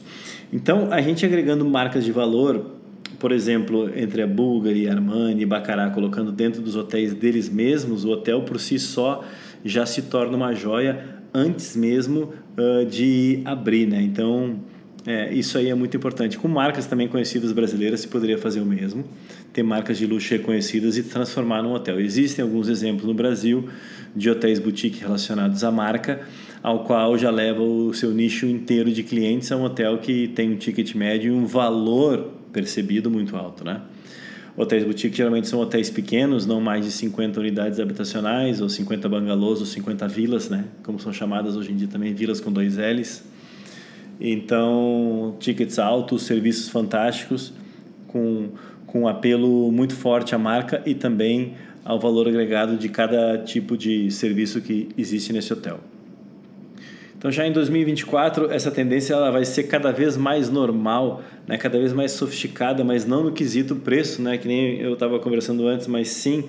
Então, 0.52 0.92
a 0.92 1.00
gente 1.00 1.26
agregando 1.26 1.64
marcas 1.64 2.04
de 2.04 2.12
valor, 2.12 2.76
por 3.18 3.32
exemplo, 3.32 3.90
entre 3.96 4.22
a 4.22 4.26
Bulgari, 4.26 4.88
Armani 4.88 5.42
e 5.42 5.90
colocando 5.92 6.30
dentro 6.30 6.62
dos 6.62 6.76
hotéis 6.76 7.12
deles 7.12 7.48
mesmos, 7.48 8.04
o 8.04 8.10
hotel 8.10 8.42
por 8.42 8.60
si 8.60 8.78
só 8.78 9.24
já 9.64 9.84
se 9.84 10.02
torna 10.02 10.36
uma 10.36 10.54
joia 10.54 11.15
antes 11.36 11.76
mesmo 11.76 12.32
uh, 12.56 12.86
de 12.86 13.42
abrir, 13.44 13.86
né? 13.86 14.00
Então, 14.00 14.58
é, 15.06 15.32
isso 15.34 15.58
aí 15.58 15.68
é 15.68 15.74
muito 15.74 15.94
importante. 15.94 16.38
Com 16.38 16.48
marcas 16.48 16.86
também 16.86 17.06
conhecidas 17.06 17.52
brasileiras, 17.52 18.00
se 18.00 18.08
poderia 18.08 18.38
fazer 18.38 18.60
o 18.60 18.66
mesmo. 18.66 19.04
Ter 19.52 19.62
marcas 19.62 19.98
de 19.98 20.06
luxo 20.06 20.32
reconhecidas 20.32 20.96
e 20.96 21.02
transformar 21.04 21.62
num 21.62 21.72
hotel. 21.72 22.00
Existem 22.00 22.42
alguns 22.42 22.68
exemplos 22.68 23.04
no 23.04 23.12
Brasil 23.12 23.68
de 24.16 24.30
hotéis 24.30 24.58
boutique 24.58 24.98
relacionados 24.98 25.62
à 25.62 25.70
marca, 25.70 26.22
ao 26.62 26.84
qual 26.84 27.18
já 27.18 27.30
leva 27.30 27.62
o 27.62 27.92
seu 27.92 28.10
nicho 28.12 28.46
inteiro 28.46 28.90
de 28.90 29.02
clientes 29.02 29.52
a 29.52 29.56
um 29.56 29.64
hotel 29.64 29.98
que 29.98 30.28
tem 30.28 30.50
um 30.50 30.56
ticket 30.56 30.94
médio 30.94 31.32
e 31.32 31.36
um 31.36 31.44
valor 31.44 32.32
percebido 32.50 33.10
muito 33.10 33.36
alto, 33.36 33.62
né? 33.62 33.82
Hotéis 34.56 34.84
boutique 34.84 35.14
geralmente 35.14 35.48
são 35.48 35.60
hotéis 35.60 35.90
pequenos, 35.90 36.46
não 36.46 36.62
mais 36.62 36.84
de 36.84 36.90
50 36.90 37.38
unidades 37.40 37.78
habitacionais, 37.78 38.62
ou 38.62 38.68
50 38.70 39.06
bangalôs, 39.06 39.60
ou 39.60 39.66
50 39.66 40.08
vilas, 40.08 40.48
né? 40.48 40.64
Como 40.82 40.98
são 40.98 41.12
chamadas 41.12 41.56
hoje 41.56 41.72
em 41.72 41.76
dia 41.76 41.88
também, 41.88 42.14
vilas 42.14 42.40
com 42.40 42.50
dois 42.50 42.76
L's. 42.78 43.22
Então, 44.18 45.36
tickets 45.38 45.78
altos, 45.78 46.22
serviços 46.22 46.70
fantásticos, 46.70 47.52
com, 48.08 48.48
com 48.86 49.02
um 49.02 49.08
apelo 49.08 49.70
muito 49.70 49.94
forte 49.94 50.34
à 50.34 50.38
marca 50.38 50.82
e 50.86 50.94
também 50.94 51.52
ao 51.84 52.00
valor 52.00 52.26
agregado 52.26 52.78
de 52.78 52.88
cada 52.88 53.36
tipo 53.38 53.76
de 53.76 54.10
serviço 54.10 54.62
que 54.62 54.88
existe 54.96 55.34
nesse 55.34 55.52
hotel. 55.52 55.80
Então 57.26 57.32
já 57.32 57.44
em 57.44 57.50
2024 57.50 58.52
essa 58.52 58.70
tendência 58.70 59.12
ela 59.12 59.32
vai 59.32 59.44
ser 59.44 59.64
cada 59.64 59.90
vez 59.90 60.16
mais 60.16 60.48
normal, 60.48 61.24
né? 61.44 61.58
cada 61.58 61.76
vez 61.76 61.92
mais 61.92 62.12
sofisticada, 62.12 62.84
mas 62.84 63.04
não 63.04 63.24
no 63.24 63.32
quesito 63.32 63.74
preço, 63.74 64.22
né? 64.22 64.38
que 64.38 64.46
nem 64.46 64.80
eu 64.80 64.92
estava 64.92 65.18
conversando 65.18 65.66
antes, 65.66 65.88
mas 65.88 66.06
sim 66.10 66.44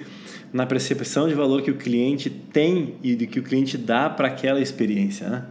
na 0.54 0.68
percepção 0.68 1.28
de 1.28 1.34
valor 1.34 1.64
que 1.64 1.72
o 1.72 1.78
cliente 1.78 2.30
tem 2.30 2.94
e 3.02 3.16
de 3.16 3.26
que 3.26 3.40
o 3.40 3.44
cliente 3.44 3.76
dá 3.76 4.08
para 4.08 4.28
aquela 4.28 4.62
experiência. 4.62 5.28
Né? 5.28 5.46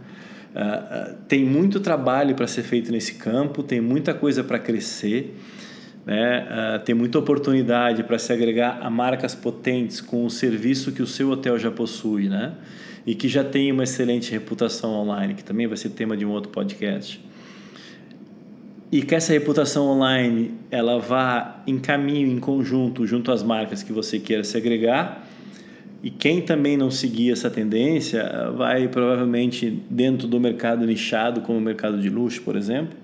Uh, 0.55 1.11
uh, 1.11 1.15
tem 1.27 1.43
muito 1.43 1.81
trabalho 1.81 2.33
para 2.33 2.47
ser 2.47 2.63
feito 2.63 2.89
nesse 2.89 3.15
campo, 3.15 3.61
tem 3.61 3.81
muita 3.81 4.13
coisa 4.13 4.45
para 4.45 4.57
crescer, 4.57 5.35
né? 6.07 6.47
Uh, 6.49 6.79
tem 6.83 6.95
muita 6.95 7.19
oportunidade 7.19 8.03
para 8.03 8.17
se 8.17 8.33
agregar 8.33 8.79
a 8.81 8.89
marcas 8.89 9.35
potentes 9.35 10.01
com 10.01 10.25
o 10.25 10.29
serviço 10.31 10.91
que 10.91 11.03
o 11.03 11.07
seu 11.07 11.29
hotel 11.29 11.59
já 11.59 11.69
possui. 11.69 12.27
Né? 12.27 12.53
e 13.07 13.15
que 13.15 13.29
já 13.29 13.41
tem 13.41 13.71
uma 13.71 13.85
excelente 13.85 14.29
reputação 14.33 14.91
online, 14.91 15.33
que 15.33 15.43
também 15.43 15.65
vai 15.65 15.77
ser 15.77 15.91
tema 15.91 16.17
de 16.17 16.25
um 16.25 16.29
outro 16.29 16.51
podcast. 16.51 17.23
E 18.91 19.01
que 19.01 19.15
essa 19.15 19.31
reputação 19.31 19.87
online 19.87 20.51
ela 20.69 20.99
vá 20.99 21.63
em 21.65 21.79
caminho, 21.79 22.29
em 22.29 22.37
conjunto, 22.37 23.07
junto 23.07 23.31
às 23.31 23.41
marcas 23.41 23.81
que 23.81 23.93
você 23.93 24.19
queira 24.19 24.43
se 24.43 24.57
agregar. 24.57 25.25
E 26.03 26.09
quem 26.09 26.41
também 26.41 26.75
não 26.75 26.91
seguir 26.91 27.31
essa 27.31 27.49
tendência 27.49 28.51
vai 28.57 28.89
provavelmente 28.89 29.81
dentro 29.89 30.27
do 30.27 30.37
mercado 30.37 30.85
nichado, 30.85 31.39
como 31.39 31.57
o 31.57 31.61
mercado 31.61 32.01
de 32.01 32.09
luxo, 32.09 32.41
por 32.41 32.57
exemplo, 32.57 32.97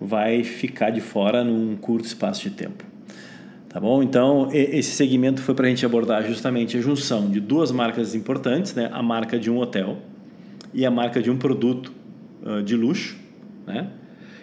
vai 0.00 0.44
ficar 0.44 0.90
de 0.90 1.00
fora 1.00 1.42
num 1.42 1.76
curto 1.76 2.04
espaço 2.04 2.42
de 2.42 2.50
tempo. 2.50 2.84
Tá 3.68 3.80
bom? 3.80 4.02
Então, 4.02 4.48
esse 4.52 4.92
segmento 4.92 5.42
foi 5.42 5.54
para 5.54 5.66
a 5.66 5.68
gente 5.68 5.84
abordar 5.84 6.26
justamente 6.26 6.78
a 6.78 6.80
junção 6.80 7.28
de 7.28 7.40
duas 7.40 7.70
marcas 7.70 8.14
importantes, 8.14 8.74
né? 8.74 8.88
a 8.92 9.02
marca 9.02 9.38
de 9.38 9.50
um 9.50 9.58
hotel 9.58 9.98
e 10.72 10.86
a 10.86 10.90
marca 10.90 11.20
de 11.20 11.30
um 11.30 11.36
produto 11.36 11.92
uh, 12.42 12.62
de 12.62 12.74
luxo, 12.74 13.16
né? 13.66 13.88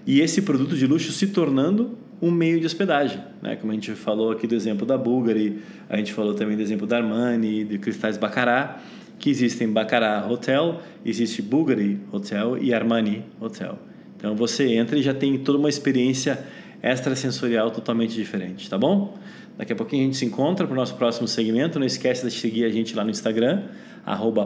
e 0.06 0.22
esse 0.22 0.42
produto 0.42 0.76
de 0.76 0.86
luxo 0.86 1.12
se 1.12 1.28
tornando 1.28 1.98
um 2.22 2.32
meio 2.32 2.60
de 2.60 2.66
hospedagem, 2.66 3.22
né? 3.42 3.58
Como 3.58 3.72
a 3.72 3.76
gente 3.76 3.92
falou 3.96 4.32
aqui 4.32 4.48
do 4.48 4.56
exemplo 4.56 4.86
da 4.86 4.98
Bulgari, 4.98 5.60
a 5.90 5.98
gente 5.98 6.14
falou 6.14 6.34
também 6.34 6.56
do 6.56 6.62
exemplo 6.62 6.88
da 6.88 6.98
Armani, 6.98 7.66
de 7.66 7.78
Cristais 7.78 8.18
Bacará, 8.18 8.80
que 9.20 9.30
existem 9.30 9.68
Bacará 9.68 10.26
Hotel, 10.30 10.80
existe 11.06 11.42
Bulgari 11.42 12.00
Hotel 12.12 12.58
e 12.62 12.74
Armani 12.74 13.24
Hotel. 13.42 13.78
Então 14.24 14.38
você 14.38 14.76
entra 14.76 14.98
e 14.98 15.04
já 15.04 15.14
tem 15.14 15.38
toda 15.38 15.58
uma 15.58 15.68
experiência 15.68 16.40
extrasensorial 16.82 17.70
totalmente 17.72 18.14
diferente, 18.14 18.70
tá 18.70 18.78
bom? 18.78 19.18
Daqui 19.58 19.74
a 19.74 19.76
pouquinho 19.76 20.04
a 20.04 20.06
gente 20.06 20.16
se 20.16 20.24
encontra 20.24 20.66
para 20.66 20.72
o 20.72 20.78
nosso 20.78 20.96
próximo 20.96 21.28
segmento. 21.28 21.78
Não 21.78 21.86
esquece 21.86 22.26
de 22.26 22.32
seguir 22.32 22.64
a 22.64 22.70
gente 22.70 22.96
lá 22.96 23.04
no 23.04 23.10
Instagram, 23.10 23.64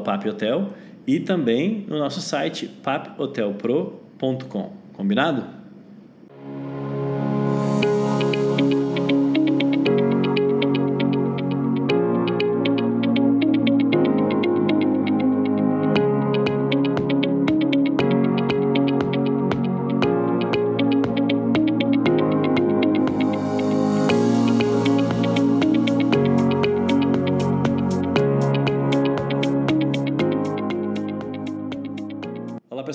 paphotel, 0.04 0.74
e 1.06 1.20
também 1.20 1.86
no 1.88 2.00
nosso 2.00 2.20
site 2.22 2.66
paphotelpro.com. 2.82 4.72
Combinado? 4.94 5.46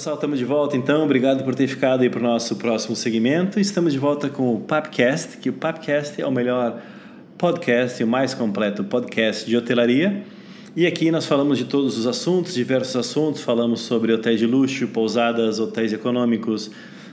Pessoal, 0.03 0.17
estamos 0.17 0.37
de 0.37 0.45
volta 0.45 0.77
então. 0.77 1.05
Obrigado 1.05 1.45
por 1.45 1.55
ter 1.55 1.69
ficado 1.69 2.03
aí 2.03 2.11
para 2.11 2.19
o 2.19 2.23
nosso 2.25 2.57
próximo 2.57 2.97
segmento. 2.97 3.61
Estamos 3.61 3.93
de 3.93 4.01
volta 4.01 4.29
com 4.29 4.53
o 4.53 4.59
Papcast, 4.59 5.37
que 5.37 5.49
o 5.49 5.53
Papcast 5.53 6.21
é 6.21 6.27
o 6.27 6.33
melhor 6.33 6.83
podcast 7.39 8.03
o 8.03 8.07
mais 8.09 8.35
completo 8.35 8.83
podcast 8.83 9.49
de 9.49 9.57
hotelaria. 9.57 10.25
E 10.75 10.89
aqui 10.89 11.13
nós 11.13 11.25
falamos 11.25 11.57
de 11.57 11.67
todos 11.67 11.97
os 11.97 12.09
assuntos, 12.09 12.53
diversos 12.53 12.97
assuntos. 12.97 13.43
Falamos 13.43 13.83
sobre 13.83 14.13
hotéis 14.13 14.41
de 14.41 14.47
luxo, 14.47 14.89
pousadas, 14.89 15.61
hotéis 15.61 15.93
econômicos, 15.93 16.69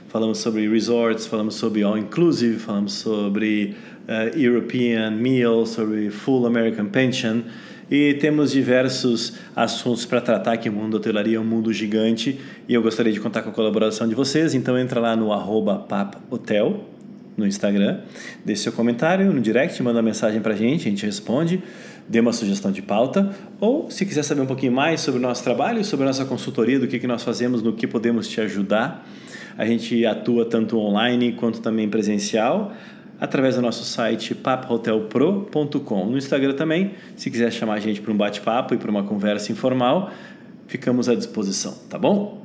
falamos 0.08 0.38
sobre 0.38 0.68
resorts, 0.68 1.28
falamos 1.28 1.54
sobre 1.54 1.84
all 1.84 1.96
inclusive, 1.96 2.58
falamos 2.58 2.94
sobre 2.94 3.76
uh, 4.08 4.36
European 4.36 5.12
meal, 5.12 5.64
sobre 5.64 6.10
full 6.10 6.44
American 6.44 6.86
pension 6.86 7.42
e 7.90 8.14
temos 8.14 8.52
diversos 8.52 9.34
assuntos 9.54 10.06
para 10.06 10.20
tratar 10.20 10.56
que 10.58 10.68
o 10.68 10.72
mundo 10.72 10.92
da 10.92 10.96
hotelaria 10.98 11.36
é 11.36 11.40
um 11.40 11.44
mundo 11.44 11.72
gigante 11.72 12.38
e 12.68 12.72
eu 12.72 12.80
gostaria 12.80 13.12
de 13.12 13.18
contar 13.18 13.42
com 13.42 13.50
a 13.50 13.52
colaboração 13.52 14.06
de 14.06 14.14
vocês, 14.14 14.54
então 14.54 14.78
entra 14.78 15.00
lá 15.00 15.16
no 15.16 15.32
arroba 15.32 15.76
papotel 15.76 16.84
no 17.36 17.46
Instagram, 17.46 18.00
deixe 18.44 18.62
seu 18.62 18.72
comentário 18.72 19.32
no 19.32 19.40
direct, 19.40 19.82
manda 19.82 19.96
uma 19.96 20.02
mensagem 20.02 20.40
para 20.40 20.52
a 20.52 20.56
gente, 20.56 20.86
a 20.86 20.90
gente 20.90 21.04
responde, 21.06 21.62
dê 22.06 22.20
uma 22.20 22.32
sugestão 22.32 22.70
de 22.70 22.82
pauta, 22.82 23.34
ou 23.58 23.90
se 23.90 24.04
quiser 24.04 24.22
saber 24.22 24.42
um 24.42 24.46
pouquinho 24.46 24.72
mais 24.72 25.00
sobre 25.00 25.18
o 25.18 25.22
nosso 25.22 25.42
trabalho, 25.42 25.82
sobre 25.84 26.04
a 26.04 26.08
nossa 26.08 26.24
consultoria, 26.24 26.78
do 26.78 26.86
que, 26.86 26.98
que 26.98 27.06
nós 27.06 27.22
fazemos, 27.22 27.62
no 27.62 27.72
que 27.72 27.86
podemos 27.86 28.28
te 28.28 28.40
ajudar, 28.40 29.08
a 29.56 29.64
gente 29.64 30.04
atua 30.04 30.44
tanto 30.44 30.78
online 30.78 31.32
quanto 31.32 31.60
também 31.60 31.88
presencial 31.88 32.72
através 33.20 33.56
do 33.56 33.62
nosso 33.62 33.84
site 33.84 34.34
paphotelpro.com. 34.34 36.06
No 36.06 36.16
Instagram 36.16 36.54
também, 36.54 36.92
se 37.14 37.30
quiser 37.30 37.52
chamar 37.52 37.74
a 37.74 37.80
gente 37.80 38.00
para 38.00 38.12
um 38.12 38.16
bate-papo 38.16 38.74
e 38.74 38.78
para 38.78 38.90
uma 38.90 39.04
conversa 39.04 39.52
informal, 39.52 40.10
ficamos 40.66 41.08
à 41.08 41.14
disposição, 41.14 41.74
tá 41.90 41.98
bom? 41.98 42.40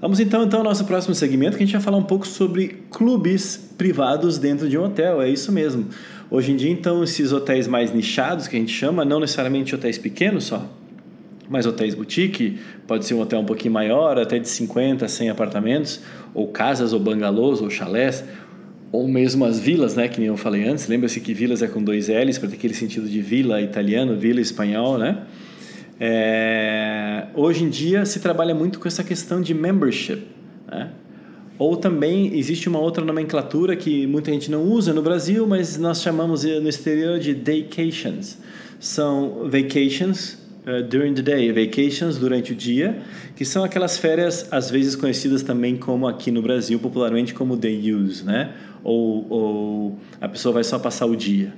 Vamos 0.00 0.20
então, 0.20 0.44
então 0.44 0.60
ao 0.60 0.64
nosso 0.64 0.84
próximo 0.84 1.14
segmento, 1.14 1.56
que 1.56 1.62
a 1.62 1.66
gente 1.66 1.74
vai 1.74 1.82
falar 1.82 1.96
um 1.98 2.04
pouco 2.04 2.26
sobre 2.26 2.84
clubes 2.90 3.56
privados 3.76 4.38
dentro 4.38 4.68
de 4.68 4.76
um 4.78 4.84
hotel, 4.84 5.20
é 5.22 5.28
isso 5.28 5.50
mesmo. 5.52 5.88
Hoje 6.30 6.52
em 6.52 6.56
dia, 6.56 6.70
então, 6.70 7.02
esses 7.02 7.32
hotéis 7.32 7.66
mais 7.66 7.92
nichados, 7.92 8.46
que 8.46 8.56
a 8.56 8.58
gente 8.58 8.72
chama, 8.72 9.04
não 9.04 9.20
necessariamente 9.20 9.74
hotéis 9.74 9.98
pequenos 9.98 10.44
só, 10.44 10.64
mas 11.50 11.66
hotéis 11.66 11.94
boutique, 11.94 12.58
pode 12.86 13.04
ser 13.04 13.14
um 13.14 13.20
hotel 13.20 13.40
um 13.40 13.44
pouquinho 13.44 13.74
maior, 13.74 14.16
até 14.16 14.38
de 14.38 14.48
50, 14.48 15.08
100 15.08 15.30
apartamentos, 15.30 16.00
ou 16.32 16.46
casas, 16.48 16.92
ou 16.92 17.00
bangalôs, 17.00 17.60
ou 17.60 17.68
chalés, 17.68 18.24
ou 18.92 19.06
mesmo 19.06 19.44
as 19.44 19.58
vilas, 19.60 19.94
né, 19.94 20.08
que 20.08 20.18
nem 20.18 20.28
eu 20.28 20.36
falei 20.36 20.64
antes. 20.64 20.88
Lembra-se 20.88 21.20
que 21.20 21.32
vilas 21.32 21.62
é 21.62 21.68
com 21.68 21.82
dois 21.82 22.08
L's, 22.08 22.38
para 22.38 22.48
ter 22.48 22.56
aquele 22.56 22.74
sentido 22.74 23.08
de 23.08 23.20
vila 23.20 23.60
italiano, 23.60 24.16
vila 24.16 24.40
espanhol, 24.40 24.98
né? 24.98 25.22
É, 25.98 27.26
hoje 27.34 27.62
em 27.62 27.68
dia 27.68 28.06
se 28.06 28.20
trabalha 28.20 28.54
muito 28.54 28.80
com 28.80 28.88
essa 28.88 29.04
questão 29.04 29.40
de 29.40 29.52
membership, 29.52 30.22
né? 30.66 30.90
Ou 31.58 31.76
também 31.76 32.38
existe 32.38 32.70
uma 32.70 32.78
outra 32.78 33.04
nomenclatura 33.04 33.76
que 33.76 34.06
muita 34.06 34.32
gente 34.32 34.50
não 34.50 34.64
usa 34.64 34.94
no 34.94 35.02
Brasil, 35.02 35.46
mas 35.46 35.76
nós 35.76 36.00
chamamos 36.00 36.42
no 36.42 36.66
exterior 36.66 37.18
de 37.18 37.34
daycations. 37.34 38.38
São 38.78 39.46
vacations 39.46 40.39
uh, 40.78 40.82
during 40.82 41.14
the 41.14 41.22
day, 41.22 41.52
vacations 41.52 42.18
durante 42.18 42.52
o 42.52 42.54
dia, 42.54 43.00
que 43.34 43.44
são 43.44 43.64
aquelas 43.64 43.98
férias 43.98 44.46
às 44.50 44.70
vezes 44.70 44.94
conhecidas 44.94 45.42
também 45.42 45.76
como 45.76 46.06
aqui 46.06 46.30
no 46.30 46.42
Brasil 46.42 46.78
popularmente 46.78 47.34
como 47.34 47.56
day 47.56 47.92
use, 47.92 48.24
né? 48.24 48.54
ou, 48.82 49.26
ou 49.28 49.98
a 50.20 50.28
pessoa 50.28 50.54
vai 50.54 50.64
só 50.64 50.78
passar 50.78 51.06
o 51.06 51.16
dia. 51.16 51.52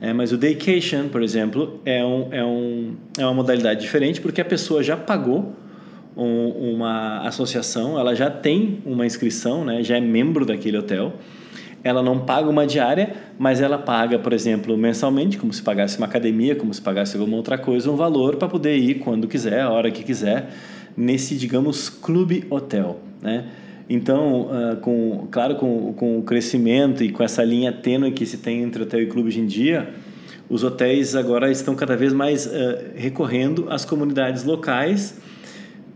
É, 0.00 0.12
mas 0.12 0.32
o 0.32 0.36
daycation, 0.36 1.08
por 1.08 1.22
exemplo, 1.22 1.80
é, 1.84 2.04
um, 2.04 2.28
é, 2.30 2.44
um, 2.44 2.94
é 3.18 3.24
uma 3.24 3.34
modalidade 3.34 3.80
diferente 3.80 4.20
porque 4.20 4.40
a 4.40 4.44
pessoa 4.44 4.82
já 4.82 4.96
pagou 4.96 5.56
um, 6.16 6.74
uma 6.74 7.26
associação, 7.26 7.98
ela 7.98 8.14
já 8.14 8.30
tem 8.30 8.80
uma 8.86 9.04
inscrição, 9.04 9.64
né, 9.64 9.82
já 9.82 9.96
é 9.96 10.00
membro 10.00 10.46
daquele 10.46 10.78
hotel. 10.78 11.14
Ela 11.88 12.02
não 12.02 12.20
paga 12.20 12.48
uma 12.48 12.66
diária, 12.66 13.14
mas 13.38 13.60
ela 13.60 13.78
paga, 13.78 14.18
por 14.18 14.32
exemplo, 14.32 14.76
mensalmente, 14.76 15.38
como 15.38 15.52
se 15.52 15.62
pagasse 15.62 15.98
uma 15.98 16.06
academia, 16.06 16.54
como 16.54 16.72
se 16.72 16.80
pagasse 16.82 17.16
alguma 17.16 17.36
outra 17.36 17.56
coisa, 17.56 17.90
um 17.90 17.96
valor 17.96 18.36
para 18.36 18.48
poder 18.48 18.76
ir 18.76 18.96
quando 18.96 19.26
quiser, 19.26 19.60
a 19.60 19.70
hora 19.70 19.90
que 19.90 20.04
quiser 20.04 20.50
nesse, 20.96 21.36
digamos, 21.36 21.88
clube 21.88 22.44
hotel, 22.50 22.98
né? 23.22 23.46
Então, 23.88 24.42
uh, 24.42 24.76
com, 24.76 25.26
claro, 25.30 25.54
com, 25.54 25.94
com 25.94 26.18
o 26.18 26.22
crescimento 26.22 27.02
e 27.02 27.10
com 27.10 27.22
essa 27.22 27.42
linha 27.42 27.72
tênue 27.72 28.12
que 28.12 28.26
se 28.26 28.36
tem 28.36 28.62
entre 28.62 28.82
hotel 28.82 29.00
e 29.00 29.06
clube 29.06 29.28
hoje 29.28 29.40
em 29.40 29.46
dia, 29.46 29.88
os 30.50 30.62
hotéis 30.62 31.16
agora 31.16 31.50
estão 31.50 31.74
cada 31.74 31.96
vez 31.96 32.12
mais 32.12 32.46
uh, 32.46 32.50
recorrendo 32.94 33.66
às 33.70 33.84
comunidades 33.84 34.44
locais 34.44 35.18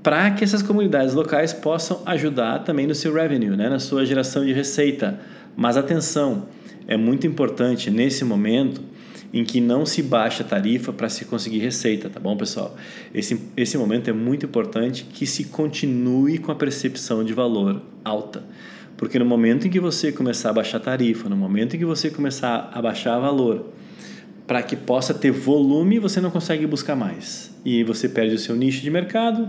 para 0.03 0.31
que 0.33 0.43
essas 0.43 0.63
comunidades 0.63 1.15
locais 1.15 1.53
possam 1.53 2.03
ajudar 2.07 2.61
também 2.61 2.87
no 2.87 2.95
seu 2.95 3.15
revenue, 3.15 3.57
né? 3.57 3.69
na 3.69 3.79
sua 3.79 4.05
geração 4.05 4.45
de 4.45 4.53
receita. 4.53 5.21
Mas 5.57 5.77
atenção, 5.77 6.47
é 6.87 6.97
muito 6.97 7.27
importante 7.27 7.91
nesse 7.91 8.25
momento 8.25 8.81
em 9.33 9.45
que 9.45 9.61
não 9.61 9.87
se 9.87 10.03
baixa 10.03 10.43
a 10.43 10.47
tarifa 10.47 10.93
para 10.93 11.09
se 11.09 11.25
conseguir 11.25 11.59
receita, 11.59 12.11
tá 12.11 12.21
bom, 12.21 12.37
pessoal? 12.37 12.77
Esse, 13.15 13.41
esse 13.57 13.79
momento 13.79 14.11
é 14.11 14.13
muito 14.13 14.45
importante 14.45 15.05
que 15.05 15.27
se 15.27 15.45
continue 15.45 16.39
com 16.39 16.53
a 16.53 16.55
percepção 16.55 17.25
de 17.25 17.33
valor 17.33 17.81
alta. 18.05 18.45
Porque 18.97 19.19
no 19.19 19.25
momento 19.25 19.67
em 19.67 19.71
que 19.71 19.81
você 19.81 20.13
começar 20.13 20.51
a 20.51 20.53
baixar 20.53 20.77
a 20.77 20.81
tarifa, 20.81 21.29
no 21.29 21.37
momento 21.37 21.75
em 21.75 21.79
que 21.79 21.85
você 21.85 22.11
começar 22.11 22.71
a 22.73 22.83
baixar 22.83 23.19
valor, 23.19 23.73
para 24.53 24.63
que 24.63 24.77
possa 24.77 25.15
ter 25.15 25.31
volume, 25.31 25.99
você 25.99 26.21
não 26.21 26.31
consegue 26.31 26.67
buscar 26.67 26.95
mais. 26.95 27.51
E 27.65 27.83
você 27.85 28.07
perde 28.07 28.35
o 28.35 28.39
seu 28.39 28.55
nicho 28.55 28.83
de 28.83 28.91
mercado, 28.91 29.49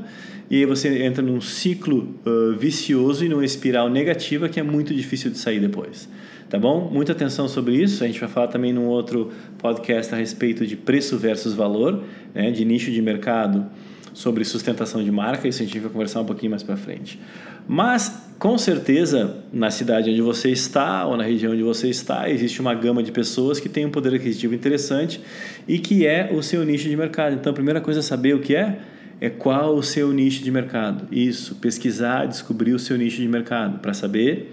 e 0.50 0.60
aí 0.60 0.66
você 0.66 1.04
entra 1.04 1.22
num 1.22 1.42
ciclo 1.42 2.16
uh, 2.26 2.58
vicioso 2.58 3.26
e 3.26 3.28
numa 3.28 3.44
espiral 3.44 3.90
negativa 3.90 4.48
que 4.48 4.62
é 4.62 4.64
muito 4.64 4.94
difícil 4.94 5.30
de 5.30 5.38
sair 5.38 5.60
depois 5.60 6.08
tá 6.50 6.60
bom? 6.60 6.88
Muita 6.90 7.14
atenção 7.14 7.48
sobre 7.48 7.82
isso. 7.82 8.04
A 8.04 8.08
gente 8.08 8.20
vai 8.20 8.30
falar 8.30 8.48
também 8.48 8.72
num 8.72 8.86
outro 8.86 9.32
podcast 9.58 10.14
a 10.14 10.20
respeito 10.20 10.68
de 10.68 10.78
preço 10.78 11.18
versus 11.18 11.56
valor, 11.56 12.04
né, 12.32 12.52
de 12.52 12.64
nicho 12.64 12.92
de 12.92 13.02
mercado, 13.02 13.66
sobre 14.14 14.44
sustentação 14.46 15.04
de 15.04 15.12
marca. 15.12 15.48
Isso 15.48 15.62
a 15.62 15.66
gente 15.66 15.80
vai 15.80 15.92
conversar 15.92 16.22
um 16.22 16.26
pouquinho 16.26 16.52
mais 16.52 16.64
para 16.64 16.78
frente. 16.78 17.20
Mas, 17.68 18.30
com 18.38 18.58
certeza, 18.58 19.38
na 19.52 19.72
cidade 19.72 20.10
onde 20.10 20.22
você 20.22 20.50
está 20.50 21.06
ou 21.06 21.18
na 21.18 21.24
região 21.24 21.54
onde 21.54 21.64
você 21.64 21.90
está, 21.90 22.30
existe 22.30 22.62
uma 22.62 22.74
gama 22.74 23.02
de 23.02 23.12
pessoas 23.12 23.60
que 23.60 23.70
tem 23.70 23.86
um 23.86 23.90
poder 23.90 24.14
aquisitivo 24.14 24.54
interessante 24.54 25.22
e 25.68 25.80
que 25.80 26.06
é 26.06 26.32
o 26.32 26.42
seu 26.44 26.64
nicho 26.64 26.88
de 26.88 26.96
mercado. 26.96 27.36
Então, 27.36 27.52
a 27.52 27.56
primeira 27.56 27.82
coisa 27.82 28.00
é 28.00 28.04
saber 28.04 28.36
o 28.36 28.40
que 28.40 28.56
é 28.56 28.80
é 29.22 29.30
qual 29.30 29.76
o 29.76 29.84
seu 29.84 30.12
nicho 30.12 30.44
de 30.44 30.52
mercado. 30.52 31.08
Isso, 31.10 31.56
pesquisar, 31.56 32.26
descobrir 32.26 32.74
o 32.74 32.80
seu 32.80 32.98
nicho 32.98 33.22
de 33.22 33.28
mercado 33.28 33.80
para 33.80 33.94
saber 33.94 34.52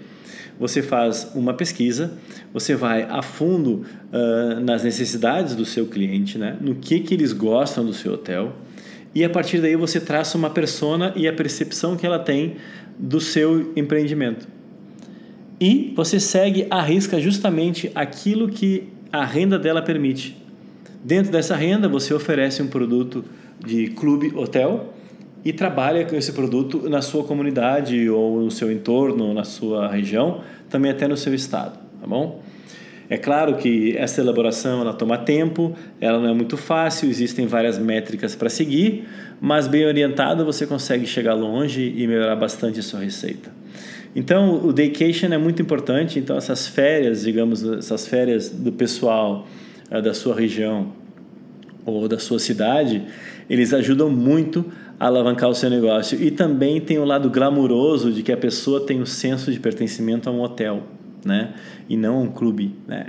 você 0.61 0.83
faz 0.83 1.31
uma 1.33 1.55
pesquisa, 1.55 2.13
você 2.53 2.75
vai 2.75 3.01
a 3.09 3.23
fundo 3.23 3.83
uh, 4.13 4.59
nas 4.59 4.83
necessidades 4.83 5.55
do 5.55 5.65
seu 5.65 5.87
cliente, 5.87 6.37
né? 6.37 6.55
no 6.61 6.75
que, 6.75 6.99
que 6.99 7.15
eles 7.15 7.33
gostam 7.33 7.83
do 7.83 7.95
seu 7.95 8.13
hotel, 8.13 8.55
e 9.13 9.23
a 9.23 9.29
partir 9.29 9.59
daí 9.59 9.75
você 9.75 9.99
traça 9.99 10.37
uma 10.37 10.49
persona 10.49 11.13
e 11.15 11.27
a 11.27 11.33
percepção 11.33 11.95
que 11.95 12.05
ela 12.05 12.19
tem 12.19 12.55
do 12.97 13.19
seu 13.19 13.73
empreendimento. 13.75 14.47
E 15.59 15.93
você 15.95 16.19
segue 16.19 16.65
a 16.69 16.81
risca 16.81 17.19
justamente 17.19 17.91
aquilo 17.93 18.49
que 18.49 18.89
a 19.11 19.25
renda 19.25 19.59
dela 19.59 19.81
permite. 19.81 20.37
Dentro 21.03 21.31
dessa 21.31 21.55
renda, 21.55 21.87
você 21.89 22.13
oferece 22.13 22.61
um 22.61 22.67
produto 22.67 23.23
de 23.63 23.87
clube 23.87 24.31
hotel 24.35 24.93
e 25.43 25.51
trabalha 25.51 26.05
com 26.05 26.15
esse 26.15 26.31
produto 26.31 26.87
na 26.89 27.01
sua 27.01 27.23
comunidade 27.23 28.09
ou 28.09 28.41
no 28.41 28.51
seu 28.51 28.71
entorno, 28.71 29.33
na 29.33 29.43
sua 29.43 29.87
região, 29.87 30.41
também 30.69 30.91
até 30.91 31.07
no 31.07 31.17
seu 31.17 31.33
estado, 31.33 31.77
tá 31.99 32.07
bom? 32.07 32.41
É 33.11 33.17
claro 33.17 33.57
que 33.57 33.93
essa 33.97 34.21
elaboração 34.21 34.79
ela 34.79 34.93
toma 34.93 35.17
tempo, 35.17 35.75
ela 35.99 36.17
não 36.17 36.29
é 36.29 36.33
muito 36.33 36.55
fácil, 36.55 37.09
existem 37.09 37.45
várias 37.45 37.77
métricas 37.77 38.35
para 38.35 38.49
seguir, 38.49 39.05
mas 39.41 39.67
bem 39.67 39.85
orientado 39.85 40.45
você 40.45 40.65
consegue 40.65 41.05
chegar 41.05 41.33
longe 41.33 41.93
e 41.93 42.07
melhorar 42.07 42.37
bastante 42.37 42.79
a 42.79 42.81
sua 42.81 43.01
receita. 43.01 43.51
Então, 44.15 44.65
o 44.65 44.71
daycation 44.71 45.27
é 45.33 45.37
muito 45.37 45.61
importante, 45.61 46.19
então 46.19 46.37
essas 46.37 46.67
férias, 46.67 47.23
digamos, 47.23 47.61
essas 47.61 48.07
férias 48.07 48.49
do 48.49 48.71
pessoal 48.71 49.45
eh, 49.89 50.01
da 50.01 50.13
sua 50.13 50.33
região 50.33 50.93
ou 51.85 52.07
da 52.07 52.17
sua 52.17 52.39
cidade, 52.39 53.03
eles 53.49 53.73
ajudam 53.73 54.09
muito 54.09 54.63
alavancar 54.97 55.49
o 55.49 55.53
seu 55.53 55.69
negócio. 55.69 56.17
E 56.21 56.31
também 56.31 56.79
tem 56.79 56.97
o 56.97 57.03
lado 57.03 57.29
glamuroso 57.29 58.09
de 58.09 58.23
que 58.23 58.31
a 58.31 58.37
pessoa 58.37 58.85
tem 58.85 59.01
o 59.01 59.05
senso 59.05 59.51
de 59.51 59.59
pertencimento 59.59 60.29
a 60.29 60.31
um 60.31 60.39
hotel, 60.39 60.83
né? 61.25 61.53
E 61.87 61.95
não 61.95 62.23
um 62.23 62.27
clube, 62.31 62.75
né? 62.87 63.05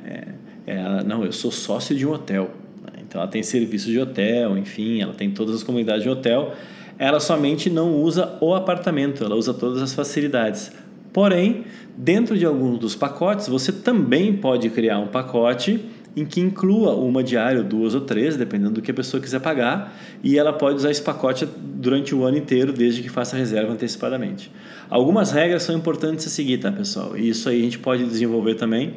É, 0.66 0.72
é 0.74 1.04
não, 1.04 1.24
eu 1.24 1.32
sou 1.32 1.50
sócio 1.50 1.94
de 1.94 2.06
um 2.06 2.12
hotel. 2.12 2.50
Né? 2.82 3.02
Então 3.06 3.20
ela 3.20 3.30
tem 3.30 3.42
serviço 3.42 3.90
de 3.90 3.98
hotel, 3.98 4.56
enfim, 4.56 5.00
ela 5.00 5.14
tem 5.14 5.30
todas 5.30 5.56
as 5.56 5.62
comunidades 5.62 6.02
de 6.02 6.08
hotel. 6.08 6.54
Ela 6.98 7.20
somente 7.20 7.68
não 7.68 7.96
usa 7.96 8.36
o 8.40 8.54
apartamento, 8.54 9.24
ela 9.24 9.34
usa 9.34 9.52
todas 9.52 9.82
as 9.82 9.92
facilidades. 9.94 10.72
Porém, 11.12 11.64
dentro 11.96 12.38
de 12.38 12.46
alguns 12.46 12.78
dos 12.78 12.94
pacotes, 12.94 13.48
você 13.48 13.72
também 13.72 14.34
pode 14.36 14.70
criar 14.70 14.98
um 14.98 15.08
pacote 15.08 15.80
em 16.16 16.24
que 16.24 16.40
inclua 16.40 16.94
uma 16.94 17.22
diária, 17.22 17.62
duas 17.62 17.94
ou 17.94 18.02
três, 18.02 18.36
dependendo 18.36 18.72
do 18.72 18.82
que 18.82 18.90
a 18.90 18.94
pessoa 18.94 19.20
quiser 19.20 19.40
pagar, 19.40 19.96
e 20.22 20.38
ela 20.38 20.52
pode 20.52 20.76
usar 20.76 20.90
esse 20.90 21.02
pacote 21.02 21.48
durante 21.56 22.14
o 22.14 22.24
ano 22.24 22.36
inteiro, 22.36 22.72
desde 22.72 23.02
que 23.02 23.08
faça 23.08 23.34
a 23.34 23.38
reserva 23.38 23.72
antecipadamente. 23.72 24.50
Algumas 24.90 25.32
regras 25.32 25.62
são 25.62 25.76
importantes 25.76 26.26
a 26.26 26.30
seguir, 26.30 26.58
tá, 26.58 26.70
pessoal? 26.70 27.16
E 27.16 27.28
isso 27.28 27.48
aí 27.48 27.60
a 27.60 27.64
gente 27.64 27.78
pode 27.78 28.04
desenvolver 28.04 28.56
também 28.56 28.94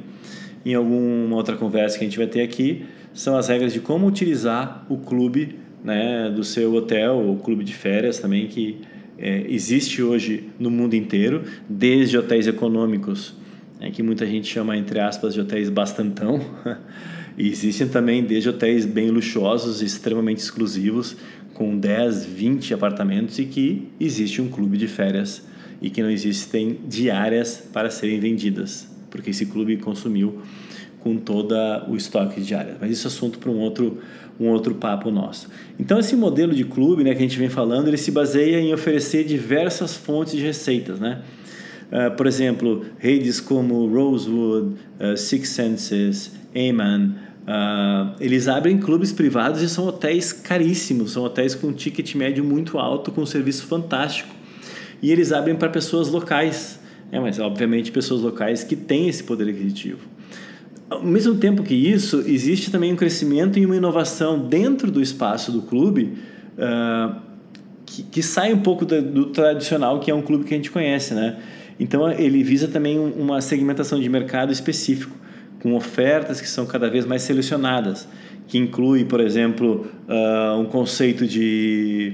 em 0.65 0.73
alguma 0.73 1.35
outra 1.35 1.55
conversa 1.55 1.97
que 1.97 2.03
a 2.03 2.07
gente 2.07 2.17
vai 2.17 2.27
ter 2.27 2.41
aqui. 2.41 2.85
São 3.13 3.37
as 3.37 3.47
regras 3.47 3.71
de 3.71 3.79
como 3.79 4.05
utilizar 4.07 4.85
o 4.89 4.97
clube 4.97 5.59
né, 5.83 6.29
do 6.35 6.43
seu 6.43 6.73
hotel, 6.73 7.15
ou 7.15 7.37
clube 7.37 7.63
de 7.63 7.73
férias 7.73 8.19
também, 8.19 8.47
que 8.47 8.81
é, 9.17 9.45
existe 9.47 10.03
hoje 10.03 10.49
no 10.59 10.69
mundo 10.69 10.95
inteiro, 10.95 11.43
desde 11.69 12.17
hotéis 12.17 12.47
econômicos 12.47 13.35
é 13.79 13.89
que 13.89 14.01
muita 14.01 14.25
gente 14.25 14.47
chama, 14.47 14.77
entre 14.77 14.99
aspas, 14.99 15.33
de 15.33 15.41
hotéis 15.41 15.69
bastantão. 15.69 16.39
e 17.37 17.49
existem 17.49 17.87
também 17.87 18.23
desde 18.23 18.49
hotéis 18.49 18.85
bem 18.85 19.09
luxuosos, 19.09 19.81
extremamente 19.81 20.39
exclusivos, 20.39 21.15
com 21.53 21.77
10, 21.77 22.25
20 22.25 22.73
apartamentos 22.73 23.39
e 23.39 23.45
que 23.45 23.87
existe 23.99 24.41
um 24.41 24.49
clube 24.49 24.77
de 24.77 24.87
férias 24.87 25.41
e 25.81 25.89
que 25.89 26.01
não 26.01 26.09
existem 26.09 26.79
diárias 26.87 27.63
para 27.71 27.89
serem 27.89 28.19
vendidas, 28.19 28.87
porque 29.09 29.29
esse 29.29 29.45
clube 29.45 29.77
consumiu 29.77 30.41
com 30.99 31.17
todo 31.17 31.55
o 31.87 31.95
estoque 31.95 32.41
de 32.41 32.47
diárias. 32.47 32.77
Mas 32.81 32.91
isso 32.91 33.07
é 33.07 33.09
assunto 33.09 33.39
para 33.39 33.51
um 33.51 33.59
outro, 33.59 33.99
um 34.39 34.47
outro 34.47 34.75
papo 34.75 35.11
nosso. 35.11 35.47
Então, 35.79 35.99
esse 35.99 36.15
modelo 36.15 36.53
de 36.53 36.63
clube 36.63 37.03
né, 37.03 37.11
que 37.11 37.19
a 37.19 37.21
gente 37.21 37.37
vem 37.37 37.49
falando, 37.49 37.87
ele 37.87 37.97
se 37.97 38.11
baseia 38.11 38.59
em 38.59 38.73
oferecer 38.73 39.23
diversas 39.23 39.95
fontes 39.95 40.33
de 40.33 40.41
receitas, 40.41 40.99
né? 40.99 41.21
Uh, 41.91 42.15
por 42.15 42.25
exemplo, 42.25 42.85
redes 42.97 43.39
como 43.39 43.85
Rosewood, 43.87 44.75
uh, 44.99 45.15
Six 45.15 45.49
Senses, 45.49 46.31
Aman, 46.55 47.15
uh, 47.47 48.15
eles 48.19 48.47
abrem 48.47 48.77
clubes 48.79 49.11
privados 49.11 49.61
e 49.61 49.69
são 49.69 49.85
hotéis 49.85 50.33
caríssimos, 50.33 51.11
são 51.11 51.23
hotéis 51.23 51.53
com 51.53 51.71
ticket 51.71 52.15
médio 52.15 52.43
muito 52.43 52.79
alto, 52.79 53.11
com 53.11 53.21
um 53.21 53.25
serviço 53.25 53.65
fantástico. 53.67 54.33
E 55.01 55.11
eles 55.11 55.31
abrem 55.31 55.55
para 55.55 55.69
pessoas 55.69 56.09
locais, 56.09 56.79
é, 57.11 57.19
mas 57.19 57.39
obviamente 57.39 57.91
pessoas 57.91 58.21
locais 58.21 58.63
que 58.63 58.75
têm 58.75 59.07
esse 59.07 59.23
poder 59.23 59.49
aquisitivo. 59.49 59.99
Ao 60.89 61.03
mesmo 61.03 61.35
tempo 61.35 61.61
que 61.61 61.75
isso, 61.75 62.23
existe 62.25 62.71
também 62.71 62.93
um 62.93 62.95
crescimento 62.95 63.59
e 63.59 63.65
uma 63.65 63.75
inovação 63.75 64.39
dentro 64.39 64.89
do 64.89 65.01
espaço 65.01 65.51
do 65.51 65.63
clube 65.63 66.13
que, 67.85 68.03
que, 68.03 68.23
sai 68.23 68.53
um 68.53 68.59
pouco 68.59 68.85
do, 68.85 69.01
do 69.01 69.25
tradicional, 69.27 69.99
que 69.99 70.09
é 70.09 70.15
um 70.15 70.21
clube 70.21 70.45
que 70.45 70.53
a 70.53 70.57
gente 70.57 70.71
conhece, 70.71 71.13
né? 71.13 71.37
Então 71.79 72.09
ele 72.11 72.43
visa 72.43 72.67
também 72.67 72.97
uma 72.97 73.41
segmentação 73.41 73.99
de 73.99 74.09
mercado 74.09 74.51
específico, 74.51 75.15
com 75.61 75.73
ofertas 75.73 76.39
que 76.39 76.47
são 76.47 76.65
cada 76.65 76.89
vez 76.89 77.05
mais 77.05 77.23
selecionadas, 77.23 78.07
que 78.47 78.57
inclui, 78.57 79.03
por 79.03 79.19
exemplo, 79.19 79.87
uh, 80.07 80.59
um 80.59 80.65
conceito 80.65 81.25
de 81.25 82.13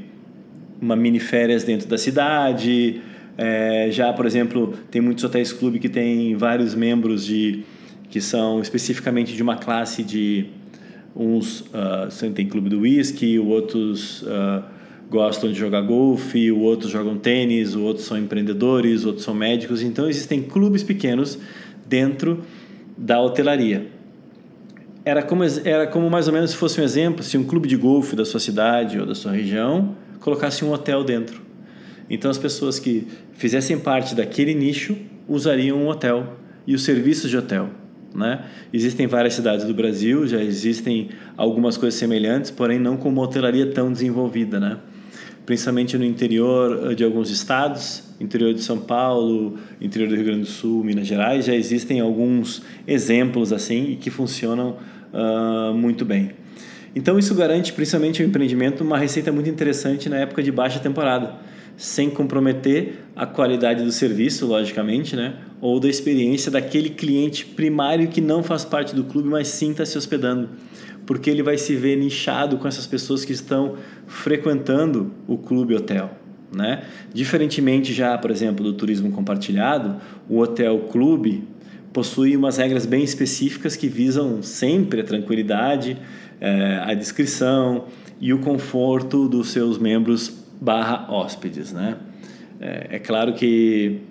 uma 0.82 0.96
mini 0.96 1.20
férias 1.20 1.64
dentro 1.64 1.88
da 1.88 1.98
cidade. 1.98 3.02
É, 3.38 3.90
já, 3.92 4.12
por 4.12 4.26
exemplo, 4.26 4.74
tem 4.90 5.02
muitos 5.02 5.24
hotéis 5.24 5.54
clube 5.54 5.80
que 5.80 5.90
tem 5.90 6.36
vários 6.36 6.74
membros 6.76 7.26
de 7.26 7.64
que 8.10 8.20
são 8.20 8.62
especificamente 8.62 9.34
de 9.34 9.42
uma 9.42 9.56
classe 9.56 10.04
de 10.04 10.48
uns 11.16 11.62
uh, 11.62 12.32
tem 12.34 12.48
clube 12.48 12.70
do 12.70 12.82
whisky, 12.82 13.40
outros 13.40 14.22
uh, 14.24 14.64
gostam 15.12 15.52
de 15.52 15.60
jogar 15.60 15.82
golfe, 15.82 16.50
o 16.54 16.62
outros 16.62 16.90
jogam 16.90 17.18
tênis, 17.18 17.76
o 17.76 17.82
outros 17.82 18.06
são 18.06 18.18
empreendedores, 18.18 19.04
outros 19.04 19.26
são 19.26 19.34
médicos. 19.34 19.82
Então 19.82 20.10
existem 20.10 20.42
clubes 20.42 20.84
pequenos 20.84 21.38
dentro 21.86 22.46
da 22.98 23.22
hotelaria. 23.22 23.88
Era 25.04 25.22
como, 25.22 25.44
era 25.66 25.86
como 25.86 26.10
mais 26.10 26.30
ou 26.30 26.34
menos 26.34 26.52
se 26.52 26.56
fosse 26.56 26.80
um 26.80 26.84
exemplo, 26.86 27.24
se 27.24 27.38
um 27.38 27.44
clube 27.44 27.68
de 27.68 27.76
golfe 27.76 28.16
da 28.16 28.24
sua 28.24 28.40
cidade 28.40 28.98
ou 28.98 29.06
da 29.06 29.14
sua 29.14 29.34
região 29.34 29.98
colocasse 30.22 30.64
um 30.64 30.72
hotel 30.72 31.04
dentro. 31.04 31.42
Então 32.10 32.32
as 32.32 32.38
pessoas 32.38 32.80
que 32.80 33.06
fizessem 33.34 33.78
parte 33.78 34.16
daquele 34.16 34.54
nicho 34.54 34.96
usariam 35.28 35.78
um 35.78 35.90
hotel 35.90 36.38
e 36.66 36.74
os 36.74 36.86
serviços 36.86 37.30
de 37.30 37.36
hotel. 37.36 37.70
Né? 38.16 38.46
Existem 38.72 39.08
várias 39.08 39.34
cidades 39.34 39.66
do 39.66 39.74
Brasil, 39.74 40.26
já 40.26 40.42
existem 40.42 41.10
algumas 41.36 41.76
coisas 41.76 42.00
semelhantes, 42.00 42.50
porém 42.50 42.80
não 42.80 42.96
com 42.96 43.10
uma 43.10 43.24
hotelaria 43.24 43.66
tão 43.72 43.92
desenvolvida. 43.92 44.58
Né? 44.58 44.78
Principalmente 45.46 45.98
no 45.98 46.06
interior 46.06 46.96
de 46.96 47.04
alguns 47.04 47.30
estados, 47.30 48.04
interior 48.20 48.54
de 48.54 48.62
São 48.62 48.80
Paulo, 48.80 49.58
interior 49.80 50.08
do 50.08 50.16
Rio 50.16 50.26
Grande 50.26 50.42
do 50.42 50.48
Sul, 50.48 50.84
Minas 50.84 51.08
Gerais, 51.08 51.46
já 51.46 51.56
existem 51.56 52.00
alguns 52.00 52.62
exemplos 52.88 53.52
assim 53.52 53.98
que 54.00 54.10
funcionam 54.10 54.78
uh, 55.14 55.74
muito 55.74 56.06
bem. 56.06 56.32
Então 56.96 57.18
isso 57.18 57.34
garante, 57.34 57.72
principalmente 57.74 58.22
o 58.22 58.26
empreendimento, 58.26 58.84
uma 58.84 58.98
receita 58.98 59.32
muito 59.32 59.50
interessante 59.50 60.10
na 60.10 60.18
época 60.18 60.44
de 60.44 60.52
baixa 60.52 60.80
temporada, 60.80 61.36
sem 61.78 62.10
comprometer 62.10 63.00
a 63.16 63.26
qualidade 63.26 63.84
do 63.84 63.92
serviço, 63.92 64.46
logicamente, 64.46 65.16
né? 65.16 65.36
ou 65.62 65.80
da 65.80 65.88
experiência 65.88 66.52
daquele 66.52 66.90
cliente 66.90 67.46
primário 67.46 68.08
que 68.08 68.20
não 68.20 68.44
faz 68.44 68.66
parte 68.66 68.96
do 68.96 69.04
clube, 69.04 69.30
mas 69.30 69.48
sim 69.48 69.72
está 69.72 69.86
se 69.86 69.98
hospedando. 69.98 70.50
Porque 71.06 71.30
ele 71.30 71.44
vai 71.44 71.58
se 71.58 71.76
ver 71.76 71.96
nichado 71.96 72.58
com 72.58 72.68
essas 72.68 72.86
pessoas 72.86 73.24
que 73.24 73.32
estão 73.32 73.76
frequentando 74.12 75.12
o 75.26 75.38
clube 75.38 75.74
hotel. 75.74 76.12
Né? 76.54 76.84
Diferentemente 77.14 77.94
já, 77.94 78.18
por 78.18 78.30
exemplo, 78.30 78.64
do 78.64 78.74
turismo 78.74 79.10
compartilhado, 79.12 79.96
o 80.30 80.40
hotel 80.40 80.80
clube 80.92 81.48
possui 81.94 82.36
umas 82.36 82.58
regras 82.58 82.86
bem 82.86 83.04
específicas 83.04 83.76
que 83.76 83.88
visam 83.88 84.44
sempre 84.44 85.00
a 85.00 85.04
tranquilidade, 85.04 85.98
é, 86.42 86.82
a 86.84 86.94
descrição 86.94 87.86
e 88.20 88.34
o 88.34 88.40
conforto 88.40 89.30
dos 89.30 89.50
seus 89.50 89.78
membros 89.78 90.44
barra 90.60 91.08
hóspedes, 91.10 91.72
né? 91.72 91.98
É, 92.60 92.96
é 92.98 93.00
claro 93.00 93.34
que 93.34 94.02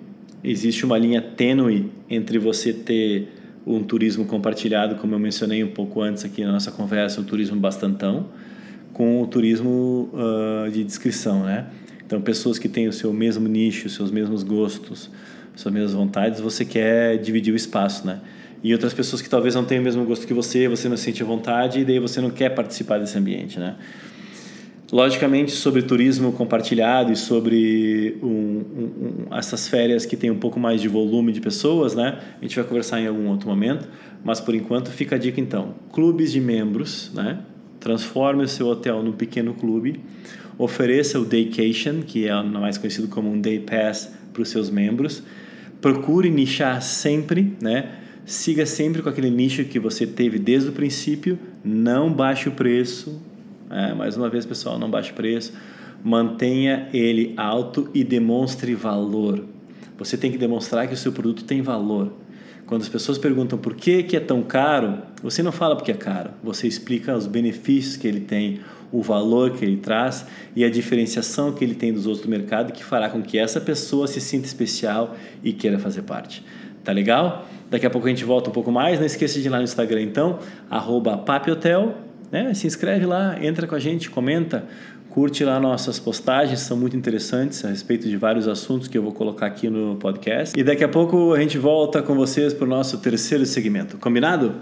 existe 0.43 0.83
uma 0.83 0.97
linha 0.97 1.21
tênue 1.21 1.91
entre 2.09 2.39
você 2.39 2.73
ter 2.73 3.29
um 3.65 3.83
turismo 3.83 4.25
compartilhado, 4.25 4.95
como 4.95 5.13
eu 5.13 5.19
mencionei 5.19 5.63
um 5.63 5.69
pouco 5.69 6.01
antes 6.01 6.25
aqui 6.25 6.43
na 6.43 6.51
nossa 6.51 6.71
conversa, 6.71 7.21
um 7.21 7.23
turismo 7.23 7.59
bastantão, 7.59 8.27
com 9.01 9.19
o 9.19 9.25
turismo 9.25 10.11
uh, 10.13 10.69
de 10.69 10.83
descrição, 10.83 11.43
né? 11.43 11.65
Então, 12.05 12.21
pessoas 12.21 12.59
que 12.59 12.69
têm 12.69 12.87
o 12.87 12.93
seu 12.93 13.11
mesmo 13.11 13.47
nicho, 13.47 13.87
os 13.87 13.95
seus 13.95 14.11
mesmos 14.11 14.43
gostos, 14.43 15.09
suas 15.55 15.73
mesmas 15.73 15.93
vontades, 15.93 16.39
você 16.39 16.63
quer 16.63 17.17
dividir 17.17 17.51
o 17.51 17.57
espaço, 17.57 18.05
né? 18.05 18.21
E 18.63 18.71
outras 18.71 18.93
pessoas 18.93 19.19
que 19.19 19.27
talvez 19.27 19.55
não 19.55 19.65
tenham 19.65 19.81
o 19.81 19.83
mesmo 19.83 20.05
gosto 20.05 20.27
que 20.27 20.35
você, 20.35 20.67
você 20.67 20.87
não 20.87 20.97
sente 20.97 21.23
vontade 21.23 21.79
e 21.79 21.83
daí 21.83 21.97
você 21.97 22.21
não 22.21 22.29
quer 22.29 22.49
participar 22.49 22.99
desse 22.99 23.17
ambiente, 23.17 23.57
né? 23.57 23.75
Logicamente, 24.91 25.49
sobre 25.49 25.81
turismo 25.81 26.31
compartilhado 26.33 27.11
e 27.11 27.15
sobre 27.15 28.19
um, 28.21 28.27
um, 28.27 29.25
um, 29.31 29.35
essas 29.35 29.67
férias 29.67 30.05
que 30.05 30.15
tem 30.15 30.29
um 30.29 30.37
pouco 30.37 30.59
mais 30.59 30.79
de 30.79 30.87
volume 30.87 31.31
de 31.31 31.41
pessoas, 31.41 31.95
né? 31.95 32.19
A 32.39 32.43
gente 32.43 32.55
vai 32.55 32.65
conversar 32.65 33.01
em 33.01 33.07
algum 33.07 33.27
outro 33.29 33.49
momento, 33.49 33.89
mas 34.23 34.39
por 34.39 34.53
enquanto 34.53 34.91
fica 34.91 35.15
a 35.15 35.17
dica 35.17 35.41
então. 35.41 35.73
Clubes 35.91 36.31
de 36.31 36.39
membros, 36.39 37.09
né? 37.15 37.39
Transforme 37.81 38.43
o 38.43 38.47
seu 38.47 38.67
hotel 38.67 39.03
num 39.03 39.11
pequeno 39.11 39.53
clube 39.53 39.99
ofereça 40.57 41.19
o 41.19 41.25
Daycation, 41.25 42.03
que 42.03 42.27
é 42.27 42.43
mais 42.43 42.77
conhecido 42.77 43.07
como 43.07 43.29
um 43.29 43.41
Day 43.41 43.59
Pass 43.59 44.13
para 44.31 44.43
os 44.43 44.49
seus 44.49 44.69
membros. 44.69 45.23
Procure 45.81 46.29
nichar 46.29 46.79
sempre, 46.83 47.57
né? 47.59 47.95
Siga 48.23 48.67
sempre 48.67 49.01
com 49.01 49.09
aquele 49.09 49.31
nicho 49.31 49.65
que 49.65 49.79
você 49.79 50.05
teve 50.05 50.37
desde 50.37 50.69
o 50.69 50.71
princípio. 50.71 51.39
Não 51.65 52.13
baixe 52.13 52.47
o 52.47 52.51
preço. 52.51 53.19
É, 53.69 53.95
mais 53.95 54.15
uma 54.15 54.29
vez, 54.29 54.45
pessoal, 54.45 54.77
não 54.77 54.89
baixe 54.89 55.11
o 55.11 55.15
preço. 55.15 55.51
Mantenha 56.03 56.87
ele 56.93 57.33
alto 57.35 57.89
e 57.95 58.03
demonstre 58.03 58.75
valor. 58.75 59.43
Você 59.97 60.15
tem 60.15 60.31
que 60.31 60.37
demonstrar 60.37 60.87
que 60.87 60.93
o 60.93 60.97
seu 60.97 61.11
produto 61.11 61.43
tem 61.43 61.63
valor. 61.63 62.13
Quando 62.71 62.83
as 62.83 62.87
pessoas 62.87 63.17
perguntam 63.17 63.59
por 63.59 63.75
que, 63.75 64.01
que 64.01 64.15
é 64.15 64.19
tão 64.21 64.41
caro, 64.41 64.99
você 65.21 65.43
não 65.43 65.51
fala 65.51 65.75
porque 65.75 65.91
é 65.91 65.93
caro. 65.93 66.29
Você 66.41 66.69
explica 66.69 67.13
os 67.13 67.27
benefícios 67.27 67.97
que 67.97 68.07
ele 68.07 68.21
tem, 68.21 68.61
o 68.93 69.01
valor 69.01 69.51
que 69.51 69.65
ele 69.65 69.75
traz 69.75 70.25
e 70.55 70.63
a 70.63 70.69
diferenciação 70.69 71.51
que 71.51 71.65
ele 71.65 71.75
tem 71.75 71.91
dos 71.91 72.05
outros 72.05 72.25
do 72.25 72.29
mercado 72.29 72.71
que 72.71 72.81
fará 72.81 73.09
com 73.09 73.21
que 73.21 73.37
essa 73.37 73.59
pessoa 73.59 74.07
se 74.07 74.21
sinta 74.21 74.45
especial 74.45 75.17
e 75.43 75.51
queira 75.51 75.77
fazer 75.79 76.03
parte. 76.03 76.45
Tá 76.81 76.93
legal? 76.93 77.45
Daqui 77.69 77.85
a 77.85 77.89
pouco 77.89 78.07
a 78.07 78.09
gente 78.09 78.23
volta 78.23 78.49
um 78.49 78.53
pouco 78.53 78.71
mais. 78.71 78.99
Não 78.99 79.05
esqueça 79.05 79.41
de 79.41 79.47
ir 79.47 79.49
lá 79.49 79.57
no 79.57 79.65
Instagram 79.65 80.03
então, 80.03 80.39
papiotel, 81.25 81.97
né? 82.31 82.53
Se 82.53 82.67
inscreve 82.67 83.05
lá, 83.05 83.35
entra 83.43 83.67
com 83.67 83.75
a 83.75 83.79
gente, 83.79 84.09
comenta, 84.09 84.65
curte 85.11 85.43
lá 85.43 85.59
nossas 85.59 85.99
postagens, 85.99 86.61
são 86.61 86.77
muito 86.77 86.95
interessantes 86.95 87.63
a 87.65 87.69
respeito 87.69 88.07
de 88.07 88.15
vários 88.17 88.47
assuntos 88.47 88.87
que 88.87 88.97
eu 88.97 89.03
vou 89.03 89.11
colocar 89.11 89.45
aqui 89.45 89.69
no 89.69 89.97
podcast. 89.97 90.57
E 90.57 90.63
daqui 90.63 90.83
a 90.83 90.87
pouco 90.87 91.33
a 91.33 91.39
gente 91.39 91.57
volta 91.57 92.01
com 92.01 92.15
vocês 92.15 92.53
para 92.53 92.65
o 92.65 92.69
nosso 92.69 92.97
terceiro 92.97 93.45
segmento. 93.45 93.97
Combinado? 93.97 94.55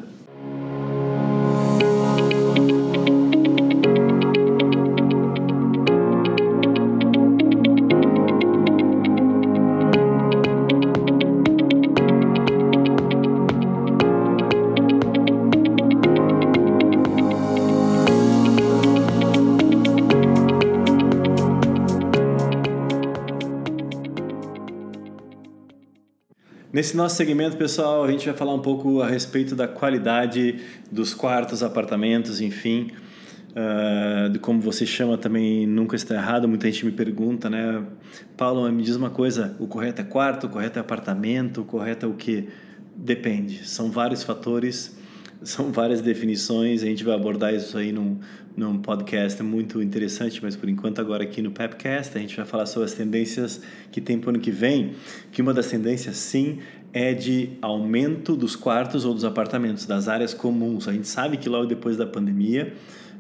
Nesse 26.80 26.96
nosso 26.96 27.18
segmento, 27.18 27.58
pessoal, 27.58 28.06
a 28.06 28.10
gente 28.10 28.26
vai 28.26 28.34
falar 28.34 28.54
um 28.54 28.62
pouco 28.62 29.02
a 29.02 29.06
respeito 29.06 29.54
da 29.54 29.68
qualidade 29.68 30.62
dos 30.90 31.14
quartos, 31.14 31.62
apartamentos, 31.62 32.40
enfim. 32.40 32.92
Uh, 33.50 34.30
de 34.30 34.40
como 34.40 34.62
você 34.62 34.86
chama 34.86 35.18
também 35.18 35.68
nunca 35.68 35.98
está 35.98 36.16
errado. 36.16 36.48
Muita 36.48 36.72
gente 36.72 36.86
me 36.86 36.94
pergunta, 36.94 37.50
né? 37.50 37.84
Paulo, 38.38 38.72
me 38.72 38.82
diz 38.82 38.96
uma 38.96 39.10
coisa: 39.10 39.58
o 39.60 39.68
correto 39.68 40.02
é 40.02 40.06
quarto, 40.06 40.48
o 40.48 40.50
correto 40.50 40.80
é 40.80 40.82
apartamento, 40.82 41.64
o 41.64 41.66
correto 41.66 42.06
é 42.06 42.10
o 42.10 42.14
que? 42.14 42.48
Depende. 42.96 43.68
São 43.68 43.92
vários 43.92 44.24
fatores, 44.24 44.98
são 45.42 45.72
várias 45.72 46.02
definições. 46.02 46.84
A 46.84 46.86
gente 46.86 47.04
vai 47.04 47.16
abordar 47.16 47.54
isso 47.54 47.78
aí 47.78 47.92
num, 47.92 48.18
num 48.56 48.78
podcast 48.78 49.42
muito 49.42 49.82
interessante, 49.82 50.40
mas 50.44 50.56
por 50.56 50.70
enquanto 50.70 51.00
agora 51.00 51.24
aqui 51.24 51.42
no 51.42 51.52
Pepcast 51.52 52.18
a 52.18 52.22
gente 52.22 52.36
vai 52.36 52.46
falar 52.46 52.66
sobre 52.66 52.86
as 52.86 52.94
tendências 52.94 53.62
que 53.92 54.02
tem 54.02 54.20
para 54.20 54.28
o 54.28 54.30
ano 54.32 54.40
que 54.40 54.52
vem, 54.52 54.94
que 55.32 55.42
uma 55.42 55.54
das 55.54 55.68
tendências 55.68 56.18
sim 56.18 56.60
é 56.92 57.14
de 57.14 57.52
aumento 57.62 58.36
dos 58.36 58.56
quartos 58.56 59.06
ou 59.06 59.14
dos 59.14 59.24
apartamentos, 59.24 59.86
das 59.86 60.08
áreas 60.08 60.34
comuns. 60.34 60.88
A 60.88 60.94
gente 60.94 61.08
sabe 61.08 61.38
que 61.38 61.48
logo 61.48 61.68
depois 61.68 61.96
da 61.96 62.06
pandemia 62.06 62.74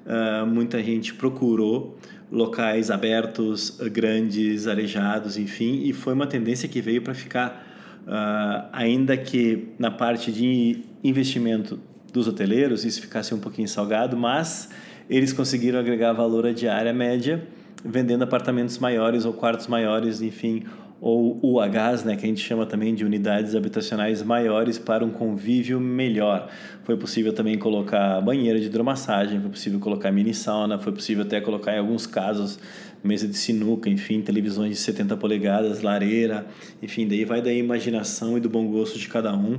uh, 0.06 0.46
muita 0.46 0.82
gente 0.84 1.14
procurou 1.14 1.98
locais 2.32 2.92
abertos, 2.92 3.80
grandes, 3.92 4.68
arejados, 4.68 5.38
enfim, 5.38 5.84
e 5.84 5.94
foi 5.94 6.14
uma 6.14 6.28
tendência 6.28 6.70
que 6.70 6.82
veio 6.82 7.02
para 7.02 7.14
ficar, 7.14 8.02
uh, 8.06 8.70
ainda 8.72 9.18
que 9.18 9.70
na 9.80 9.90
parte 9.90 10.32
de 10.32 10.84
investimento 11.04 11.80
dos 12.12 12.28
hoteleiros 12.28 12.86
isso 12.86 13.02
ficasse 13.02 13.34
um 13.34 13.40
pouquinho 13.40 13.68
salgado, 13.68 14.18
mas 14.18 14.70
eles 15.10 15.34
conseguiram 15.34 15.80
agregar 15.80 16.14
valor 16.14 16.46
à 16.46 16.52
diária 16.52 16.94
média, 16.94 17.48
vendendo 17.84 18.24
apartamentos 18.24 18.78
maiores 18.78 19.26
ou 19.26 19.34
quartos 19.34 19.68
maiores, 19.68 20.22
enfim, 20.22 20.64
ou 21.02 21.40
UHs, 21.42 22.04
né, 22.04 22.16
que 22.16 22.26
a 22.26 22.28
gente 22.28 22.42
chama 22.42 22.66
também 22.66 22.94
de 22.94 23.06
unidades 23.06 23.56
habitacionais 23.56 24.22
maiores 24.22 24.78
para 24.78 25.04
um 25.06 25.10
convívio 25.10 25.80
melhor. 25.80 26.50
Foi 26.84 26.98
possível 26.98 27.32
também 27.32 27.58
colocar 27.58 28.20
banheiro 28.22 28.60
de 28.60 28.66
hidromassagem, 28.66 29.40
foi 29.40 29.50
possível 29.50 29.80
colocar 29.80 30.12
mini 30.12 30.34
sauna, 30.34 30.78
foi 30.78 30.92
possível 30.92 31.24
até 31.24 31.40
colocar 31.40 31.74
em 31.74 31.80
alguns 31.80 32.06
casos 32.06 32.60
mesa 33.02 33.28
de 33.28 33.38
sinuca, 33.38 33.90
enfim, 33.90 34.22
televisões 34.22 34.72
de 34.72 34.76
70 34.78 35.16
polegadas, 35.16 35.82
lareira, 35.82 36.46
enfim, 36.84 37.08
daí 37.08 37.24
vai 37.24 37.42
da 37.42 37.52
imaginação 37.52 38.38
e 38.38 38.42
do 38.42 38.50
bom 38.50 38.68
gosto 38.68 39.00
de 39.00 39.08
cada 39.08 39.34
um 39.34 39.58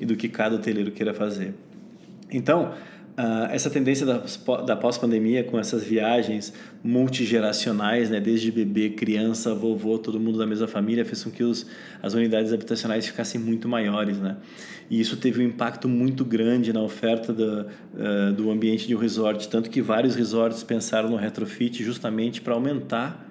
e 0.00 0.04
do 0.04 0.16
que 0.16 0.28
cada 0.28 0.56
hoteleiro 0.56 0.90
queira 0.90 1.14
fazer. 1.14 1.54
Então, 2.32 2.72
Uh, 3.20 3.50
essa 3.50 3.68
tendência 3.68 4.06
da, 4.06 4.22
da 4.64 4.76
pós-pandemia 4.76 5.44
com 5.44 5.58
essas 5.58 5.82
viagens 5.82 6.54
multigeracionais, 6.82 8.08
né, 8.08 8.18
desde 8.18 8.50
bebê, 8.50 8.88
criança, 8.90 9.54
vovô, 9.54 9.98
todo 9.98 10.18
mundo 10.18 10.38
da 10.38 10.46
mesma 10.46 10.66
família, 10.66 11.04
fez 11.04 11.24
com 11.24 11.30
que 11.30 11.42
os, 11.42 11.66
as 12.02 12.14
unidades 12.14 12.50
habitacionais 12.50 13.06
ficassem 13.06 13.38
muito 13.38 13.68
maiores. 13.68 14.18
Né? 14.18 14.36
E 14.88 14.98
isso 14.98 15.18
teve 15.18 15.42
um 15.42 15.46
impacto 15.46 15.86
muito 15.86 16.24
grande 16.24 16.72
na 16.72 16.80
oferta 16.80 17.30
do, 17.32 17.66
uh, 17.66 18.32
do 18.32 18.50
ambiente 18.50 18.86
de 18.86 18.94
um 18.94 18.98
resort, 18.98 19.48
tanto 19.50 19.68
que 19.68 19.82
vários 19.82 20.14
resorts 20.14 20.62
pensaram 20.62 21.10
no 21.10 21.16
retrofit 21.16 21.84
justamente 21.84 22.40
para 22.40 22.54
aumentar 22.54 23.29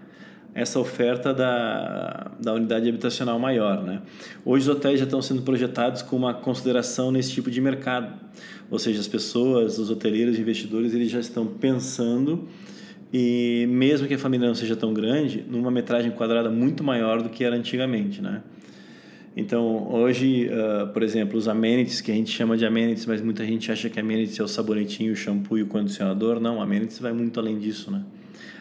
essa 0.53 0.79
oferta 0.79 1.33
da, 1.33 2.31
da 2.39 2.53
unidade 2.53 2.89
habitacional 2.89 3.39
maior. 3.39 3.83
Né? 3.83 4.01
Hoje 4.43 4.69
os 4.69 4.75
hotéis 4.75 4.99
já 4.99 5.05
estão 5.05 5.21
sendo 5.21 5.41
projetados 5.41 6.01
com 6.01 6.15
uma 6.15 6.33
consideração 6.33 7.11
nesse 7.11 7.31
tipo 7.31 7.51
de 7.51 7.61
mercado, 7.61 8.13
ou 8.69 8.79
seja, 8.79 8.99
as 8.99 9.07
pessoas, 9.07 9.77
os 9.77 9.89
hoteleiros, 9.89 10.35
os 10.35 10.39
investidores, 10.39 10.93
eles 10.93 11.09
já 11.09 11.19
estão 11.19 11.45
pensando 11.45 12.47
e 13.11 13.65
mesmo 13.69 14.07
que 14.07 14.13
a 14.13 14.19
família 14.19 14.47
não 14.47 14.55
seja 14.55 14.75
tão 14.75 14.93
grande, 14.93 15.43
numa 15.49 15.71
metragem 15.71 16.11
quadrada 16.11 16.49
muito 16.49 16.83
maior 16.83 17.21
do 17.21 17.29
que 17.29 17.43
era 17.43 17.55
antigamente, 17.55 18.21
né? 18.21 18.43
Então, 19.35 19.87
hoje, 19.91 20.49
uh, 20.49 20.87
por 20.87 21.01
exemplo, 21.01 21.37
os 21.37 21.47
amenities, 21.47 22.01
que 22.01 22.11
a 22.11 22.13
gente 22.13 22.29
chama 22.31 22.57
de 22.57 22.65
amenities, 22.65 23.05
mas 23.05 23.21
muita 23.21 23.45
gente 23.45 23.71
acha 23.71 23.89
que 23.89 23.99
amenities 23.99 24.39
é 24.39 24.43
o 24.43 24.47
sabonetinho, 24.47 25.13
o 25.13 25.15
shampoo 25.15 25.57
e 25.57 25.63
o 25.63 25.67
condicionador. 25.67 26.39
Não, 26.39 26.61
amenities 26.61 26.99
vai 26.99 27.13
muito 27.13 27.39
além 27.39 27.57
disso, 27.57 27.89
né? 27.89 28.03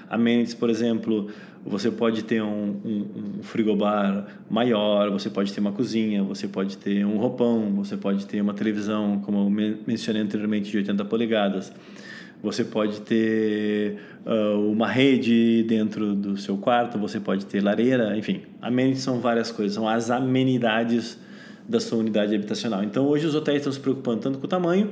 amenities, 0.09 0.55
por 0.55 0.71
exemplo, 0.71 1.29
você 1.69 1.91
pode 1.91 2.25
ter 2.25 2.43
um, 2.43 2.81
um, 2.85 3.07
um, 3.39 3.43
frigobar 3.43 4.27
maior, 4.49 5.11
você 5.11 5.29
pode 5.29 5.53
ter 5.53 5.61
uma 5.61 5.73
cozinha, 5.73 6.23
você 6.23 6.49
pode 6.49 6.79
ter 6.79 7.05
um 7.05 7.19
roupão, 7.19 7.75
você 7.77 7.97
pode 7.97 8.27
ter 8.27 8.41
uma 8.41 8.55
televisão, 8.55 9.21
como 9.21 9.39
eu 9.39 9.77
mencionei 9.87 10.23
anteriormente, 10.23 10.71
de 10.71 10.79
80 10.79 11.05
polegadas. 11.05 11.73
Você 12.43 12.65
pode 12.65 13.01
ter 13.01 13.99
uh, 14.25 14.71
uma 14.71 14.87
rede 14.87 15.65
dentro 15.65 16.15
do 16.15 16.37
seu 16.37 16.57
quarto, 16.57 16.97
você 16.97 17.19
pode 17.19 17.45
ter 17.45 17.63
lareira, 17.63 18.17
enfim. 18.17 18.43
Amenities 18.63 19.03
são 19.03 19.21
várias 19.21 19.51
coisas, 19.51 19.75
são 19.75 19.89
as 19.89 20.11
amenidades 20.11 21.19
da 21.69 21.81
sua 21.81 21.99
unidade 21.99 22.35
habitacional. 22.35 22.83
Então, 22.83 23.07
hoje 23.07 23.27
os 23.27 23.35
hotéis 23.35 23.59
estão 23.59 23.73
se 23.73 23.81
preocupando 23.81 24.21
tanto 24.21 24.39
com 24.39 24.47
o 24.47 24.49
tamanho, 24.49 24.91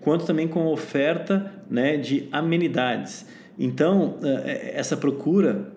quanto 0.00 0.24
também 0.24 0.48
com 0.48 0.62
a 0.62 0.70
oferta 0.70 1.52
né, 1.68 1.96
de 1.96 2.28
amenidades. 2.30 3.26
Então, 3.58 4.18
uh, 4.22 4.42
essa 4.44 4.96
procura 4.96 5.75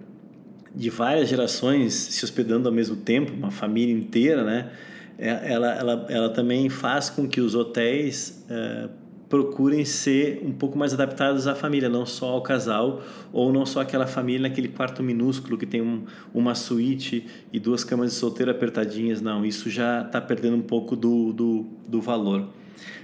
de 0.80 0.90
várias 0.90 1.28
gerações 1.28 1.94
se 1.94 2.24
hospedando 2.24 2.70
ao 2.70 2.74
mesmo 2.74 2.96
tempo, 2.96 3.34
uma 3.34 3.52
família 3.52 3.94
inteira, 3.94 4.46
né? 4.46 4.72
É, 5.18 5.52
ela, 5.52 5.74
ela, 5.74 6.06
ela 6.08 6.30
também 6.30 6.70
faz 6.70 7.10
com 7.10 7.28
que 7.28 7.42
os 7.42 7.54
hotéis 7.54 8.46
uh, 8.50 8.90
procurem 9.28 9.84
ser 9.84 10.42
um 10.42 10.54
pouco 10.54 10.78
mais 10.78 10.94
adaptados 10.94 11.48
à 11.48 11.54
família, 11.54 11.90
não 11.90 12.06
só 12.06 12.30
ao 12.30 12.42
casal 12.42 13.04
ou 13.34 13.52
não 13.52 13.66
só 13.66 13.82
aquela 13.82 14.08
família 14.08 14.48
naquele 14.48 14.70
quarto 14.70 15.04
minúsculo 15.04 15.58
que 15.58 15.66
tem 15.66 15.82
um, 15.82 16.06
uma 16.34 16.56
suíte 16.56 17.28
e 17.52 17.60
duas 17.60 17.84
camas 17.84 18.12
de 18.12 18.16
solteiro 18.16 18.50
apertadinhas. 18.50 19.20
Não, 19.20 19.46
isso 19.46 19.70
já 19.70 20.04
está 20.04 20.22
perdendo 20.22 20.56
um 20.56 20.62
pouco 20.62 20.96
do, 20.96 21.34
do, 21.34 21.66
do 21.90 22.00
valor. 22.00 22.48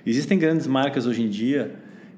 Existem 0.05 0.39
grandes 0.39 0.65
marcas 0.65 1.05
hoje 1.05 1.23
em 1.23 1.29
dia 1.29 1.75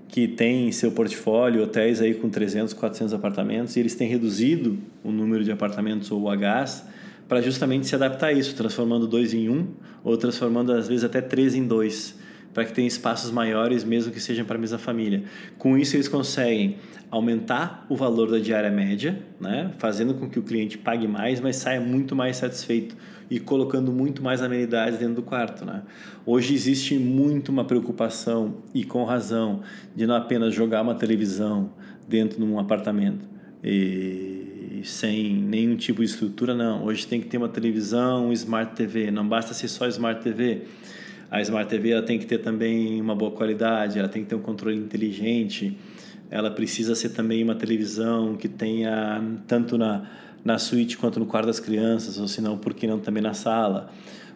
que 0.07 0.27
têm 0.27 0.71
seu 0.71 0.91
portfólio 0.91 1.63
hotéis 1.63 2.01
aí 2.01 2.13
com 2.13 2.29
300, 2.29 2.73
400 2.73 3.13
apartamentos 3.13 3.75
e 3.75 3.79
eles 3.79 3.95
têm 3.95 4.07
reduzido 4.07 4.77
o 5.03 5.11
número 5.11 5.43
de 5.43 5.51
apartamentos 5.51 6.11
ou 6.11 6.27
Hs 6.31 6.85
para 7.27 7.41
justamente 7.41 7.87
se 7.87 7.95
adaptar 7.95 8.27
a 8.27 8.33
isso, 8.33 8.55
transformando 8.55 9.05
dois 9.05 9.33
em 9.33 9.49
um 9.49 9.67
ou 10.03 10.15
transformando 10.15 10.71
às 10.71 10.87
vezes 10.87 11.03
até 11.03 11.19
três 11.19 11.55
em 11.55 11.67
dois 11.67 12.17
para 12.53 12.65
que 12.65 12.73
tenha 12.73 12.87
espaços 12.87 13.29
maiores, 13.29 13.83
mesmo 13.83 14.11
que 14.11 14.19
sejam 14.19 14.43
para 14.43 14.57
a 14.57 14.59
mesma 14.59 14.79
família. 14.79 15.23
Com 15.59 15.77
isso, 15.77 15.95
eles 15.95 16.07
conseguem 16.07 16.77
aumentar 17.11 17.85
o 17.87 17.95
valor 17.95 18.31
da 18.31 18.39
diária 18.39 18.71
média, 18.71 19.21
né? 19.39 19.71
fazendo 19.77 20.15
com 20.15 20.27
que 20.27 20.39
o 20.39 20.41
cliente 20.41 20.75
pague 20.75 21.07
mais, 21.07 21.39
mas 21.39 21.57
saia 21.57 21.79
muito 21.79 22.15
mais 22.15 22.37
satisfeito 22.37 22.95
e 23.29 23.39
colocando 23.39 23.91
muito 23.91 24.23
mais 24.23 24.41
amenidades 24.41 24.99
dentro 24.99 25.15
do 25.15 25.21
quarto. 25.21 25.65
Né? 25.65 25.81
Hoje 26.25 26.53
existe 26.53 26.97
muito 26.97 27.49
uma 27.49 27.65
preocupação, 27.65 28.55
e 28.73 28.83
com 28.83 29.03
razão, 29.03 29.61
de 29.95 30.05
não 30.05 30.15
apenas 30.15 30.53
jogar 30.53 30.81
uma 30.81 30.95
televisão 30.95 31.71
dentro 32.07 32.37
de 32.37 32.43
um 32.43 32.59
apartamento. 32.59 33.25
E 33.63 34.81
sem 34.83 35.33
nenhum 35.33 35.75
tipo 35.75 36.01
de 36.01 36.09
estrutura, 36.09 36.53
não. 36.53 36.85
Hoje 36.85 37.05
tem 37.05 37.19
que 37.19 37.27
ter 37.27 37.37
uma 37.37 37.49
televisão, 37.49 38.27
um 38.27 38.33
Smart 38.33 38.75
TV. 38.75 39.11
Não 39.11 39.27
basta 39.27 39.53
ser 39.53 39.67
só 39.67 39.87
Smart 39.87 40.21
TV 40.21 40.61
a 41.29 41.41
Smart 41.41 41.69
TV 41.69 41.91
ela 41.91 42.01
tem 42.01 42.17
que 42.17 42.25
ter 42.25 42.37
também 42.37 43.01
uma 43.01 43.15
boa 43.15 43.31
qualidade, 43.31 43.99
ela 43.99 44.07
tem 44.07 44.23
que 44.23 44.29
ter 44.29 44.35
um 44.35 44.41
controle 44.41 44.77
inteligente, 44.77 45.77
ela 46.29 46.49
precisa 46.49 46.95
ser 46.95 47.09
também 47.09 47.43
uma 47.43 47.55
televisão 47.55 48.35
que 48.35 48.47
tenha 48.47 49.21
tanto 49.45 49.77
na, 49.77 50.09
na 50.43 50.57
suíte 50.57 50.97
quanto 50.97 51.19
no 51.19 51.25
quarto 51.25 51.47
das 51.47 51.59
crianças, 51.59 52.19
ou 52.19 52.27
se 52.27 52.41
não, 52.41 52.57
por 52.57 52.73
que 52.73 52.87
não 52.87 52.99
também 52.99 53.21
na 53.21 53.33
sala. 53.33 53.89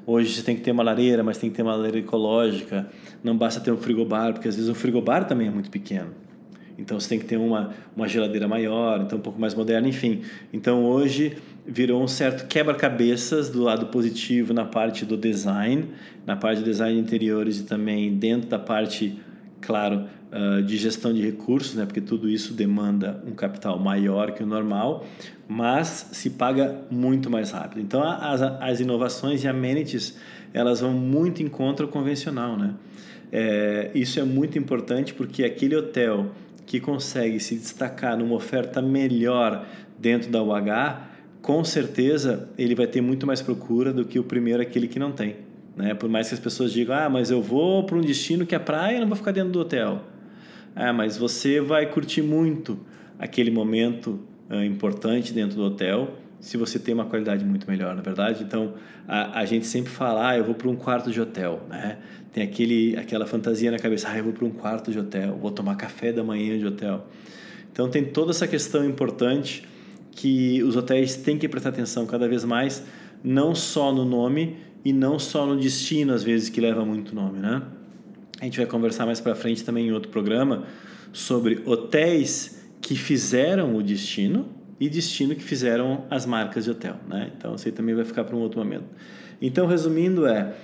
Hoje 0.06 0.34
você 0.34 0.42
tem 0.42 0.56
que 0.56 0.62
ter 0.62 0.72
uma 0.72 0.84
lareira, 0.84 1.24
mas 1.24 1.38
tem 1.38 1.50
que 1.50 1.56
ter 1.56 1.62
uma 1.62 1.76
lareira 1.76 2.00
ecológica. 2.00 2.88
Não 3.24 3.38
basta 3.38 3.60
ter 3.60 3.72
um 3.72 3.78
frigobar, 3.78 4.34
porque 4.34 4.48
às 4.48 4.56
vezes 4.56 4.70
o 4.70 4.76
frigobar 4.76 5.28
também 5.28 5.48
é 5.48 5.52
muito 5.52 5.70
pequeno. 5.70 6.10
Então 6.78 7.00
você 7.00 7.10
tem 7.10 7.20
que 7.20 7.26
ter 7.26 7.38
uma, 7.38 7.72
uma 7.96 8.08
geladeira 8.08 8.48
maior, 8.48 9.02
então 9.02 9.20
um 9.20 9.22
pouco 9.22 9.40
mais 9.40 9.54
moderna, 9.54 9.88
enfim. 9.88 10.22
Então 10.52 10.84
hoje 10.86 11.38
virou 11.66 12.02
um 12.02 12.08
certo 12.08 12.48
quebra-cabeças 12.48 13.50
do 13.50 13.62
lado 13.62 13.88
positivo 13.88 14.54
na 14.54 14.66
parte 14.66 15.06
do 15.06 15.16
design, 15.16 15.90
na 16.26 16.36
parte 16.36 16.60
de 16.60 16.66
design 16.66 16.96
de 16.96 17.02
interiores 17.02 17.60
e 17.60 17.64
também 17.64 18.14
dentro 18.16 18.50
da 18.50 18.58
parte, 18.58 19.20
claro, 19.62 20.06
uh, 20.32 20.62
de 20.62 20.78
gestão 20.78 21.14
de 21.14 21.22
recursos, 21.22 21.76
né? 21.76 21.86
porque 21.86 22.02
tudo 22.02 22.30
isso 22.30 22.54
demanda 22.54 23.22
um 23.28 23.32
capital 23.32 23.78
maior 23.78 24.32
que 24.32 24.44
o 24.44 24.46
normal, 24.46 25.06
mas 25.48 26.10
se 26.12 26.32
paga 26.32 26.82
muito 26.90 27.30
mais 27.30 27.52
rápido. 27.52 27.82
Então 27.82 28.04
as, 28.04 28.42
as 28.42 28.80
inovações 28.80 29.44
e 29.44 29.48
amenities 29.48 30.18
elas 30.54 30.82
vão 30.82 30.94
muito 30.94 31.42
em 31.42 31.48
contra 31.48 31.86
o 31.86 31.90
convencional, 31.90 32.58
né? 32.58 32.74
É, 33.32 33.92
isso 33.96 34.20
é 34.20 34.24
muito 34.24 34.60
importante 34.60 35.14
porque 35.14 35.46
aquele 35.46 35.74
hotel 35.76 36.32
que 36.66 36.82
consegue 36.82 37.40
se 37.40 37.56
destacar 37.56 38.18
numa 38.18 38.36
oferta 38.36 38.82
melhor 38.82 39.66
dentro 39.98 40.30
da 40.30 40.44
UH 40.44 41.12
com 41.42 41.64
certeza 41.64 42.50
ele 42.58 42.76
vai 42.76 42.88
ter 42.88 43.02
muito 43.02 43.26
mais 43.26 43.42
procura 43.42 43.92
do 43.92 44.06
que 44.06 44.20
o 44.20 44.24
primeiro, 44.24 44.62
aquele 44.62 44.88
que 44.88 45.00
não 45.00 45.12
tem. 45.12 45.38
Né? 45.76 45.94
Por 45.94 46.10
mais 46.10 46.28
que 46.28 46.34
as 46.34 46.40
pessoas 46.40 46.72
digam, 46.72 46.96
ah, 46.96 47.10
mas 47.10 47.32
eu 47.32 47.42
vou 47.42 47.86
para 47.86 47.98
um 47.98 48.02
destino 48.02 48.46
que 48.46 48.54
é 48.54 48.60
praia, 48.60 49.00
não 49.00 49.08
vou 49.08 49.16
ficar 49.16 49.32
dentro 49.32 49.52
do 49.52 49.60
hotel. 49.60 50.02
Ah, 50.76 50.94
mas 50.94 51.18
você 51.18 51.60
vai 51.60 51.86
curtir 51.86 52.22
muito 52.22 52.80
aquele 53.20 53.52
momento 53.52 54.20
uh, 54.50 54.64
importante 54.64 55.34
dentro 55.34 55.56
do 55.56 55.64
hotel 55.64 56.18
se 56.42 56.58
você 56.58 56.80
tem 56.80 56.94
uma 56.94 57.06
qualidade 57.06 57.46
muito 57.46 57.70
melhor, 57.70 57.94
na 57.94 58.02
é 58.02 58.04
verdade. 58.04 58.44
Então, 58.44 58.74
a, 59.08 59.40
a 59.40 59.46
gente 59.46 59.68
sempre 59.68 59.92
fala, 59.92 60.30
ah, 60.30 60.38
eu 60.38 60.44
vou 60.44 60.56
para 60.56 60.68
um 60.68 60.76
quarto 60.76 61.12
de 61.12 61.22
hotel, 61.22 61.62
né? 61.70 62.00
Tem 62.34 62.44
aquele, 62.44 62.98
aquela 62.98 63.28
fantasia 63.28 63.70
na 63.70 63.78
cabeça, 63.78 64.10
ah, 64.10 64.18
eu 64.18 64.24
vou 64.24 64.34
para 64.34 64.46
um 64.46 64.50
quarto 64.50 64.92
de 64.92 64.98
hotel, 64.98 65.38
vou 65.40 65.52
tomar 65.52 65.76
café 65.76 66.12
da 66.12 66.24
manhã 66.24 66.58
de 66.58 66.66
hotel. 66.66 67.06
Então, 67.72 67.90
tem 67.90 68.04
toda 68.04 68.32
essa 68.32 68.48
questão 68.48 68.84
importante 68.84 69.68
que 70.12 70.64
os 70.64 70.76
hotéis 70.76 71.16
têm 71.16 71.38
que 71.38 71.48
prestar 71.48 71.70
atenção 71.70 72.08
cada 72.08 72.28
vez 72.28 72.44
mais, 72.44 72.84
não 73.24 73.54
só 73.54 73.94
no 73.94 74.04
nome 74.04 74.58
e 74.84 74.92
não 74.92 75.20
só 75.20 75.46
no 75.46 75.56
destino, 75.56 76.12
às 76.12 76.24
vezes, 76.24 76.50
que 76.50 76.60
leva 76.60 76.84
muito 76.84 77.14
nome, 77.14 77.40
né? 77.40 77.62
A 78.42 78.46
gente 78.46 78.58
vai 78.58 78.66
conversar 78.66 79.06
mais 79.06 79.20
para 79.20 79.36
frente 79.36 79.64
também 79.64 79.90
em 79.90 79.92
outro 79.92 80.10
programa 80.10 80.64
sobre 81.14 81.62
hotéis 81.64 82.60
que 82.82 82.96
fizeram 82.96 83.76
o 83.76 83.84
destino 83.84 84.50
e 84.80 84.90
destino 84.90 85.36
que 85.36 85.44
fizeram 85.44 86.06
as 86.10 86.26
marcas 86.26 86.64
de 86.64 86.72
hotel, 86.72 86.96
né? 87.08 87.32
Então, 87.38 87.54
isso 87.54 87.68
aí 87.68 87.72
também 87.72 87.94
vai 87.94 88.04
ficar 88.04 88.24
para 88.24 88.36
um 88.36 88.40
outro 88.40 88.58
momento. 88.58 88.86
Então, 89.40 89.68
resumindo, 89.68 90.26
é 90.26 90.56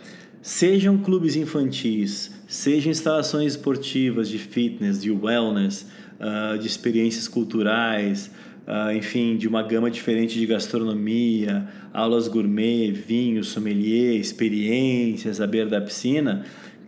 sejam 0.42 0.98
clubes 0.98 1.36
infantis, 1.36 2.32
sejam 2.48 2.92
instalações 2.92 3.52
esportivas 3.52 4.28
de 4.28 4.40
fitness, 4.40 5.00
de 5.00 5.12
wellness, 5.12 5.86
uh, 6.20 6.58
de 6.58 6.66
experiências 6.66 7.28
culturais, 7.28 8.32
uh, 8.68 8.92
enfim, 8.92 9.38
de 9.38 9.48
uma 9.48 9.62
gama 9.62 9.92
diferente 9.92 10.40
de 10.40 10.48
gastronomia, 10.48 11.68
aulas 11.94 12.28
gourmet, 12.28 12.92
vinho, 12.92 13.44
sommelier, 13.44 14.16
experiências 14.16 15.40
à 15.40 15.46
beira 15.46 15.70
da 15.70 15.80
piscina, 15.80 16.44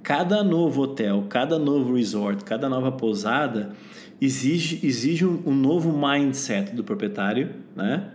cada 0.09 0.43
novo 0.43 0.81
hotel, 0.81 1.27
cada 1.29 1.59
novo 1.59 1.93
resort, 1.93 2.43
cada 2.43 2.67
nova 2.67 2.91
pousada 2.91 3.73
exige, 4.19 4.79
exige 4.83 5.23
um, 5.23 5.39
um 5.45 5.53
novo 5.53 5.95
mindset 5.95 6.73
do 6.73 6.83
proprietário, 6.83 7.51
né? 7.75 8.13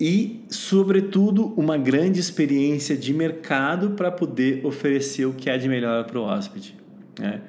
E, 0.00 0.40
sobretudo, 0.48 1.52
uma 1.58 1.76
grande 1.76 2.18
experiência 2.18 2.96
de 2.96 3.12
mercado 3.12 3.90
para 3.90 4.10
poder 4.10 4.64
oferecer 4.64 5.26
o 5.26 5.34
que 5.34 5.50
há 5.50 5.58
de 5.58 5.68
melhor 5.68 6.06
para 6.06 6.18
o 6.18 6.22
hóspede. 6.22 6.74
Né? 7.20 7.42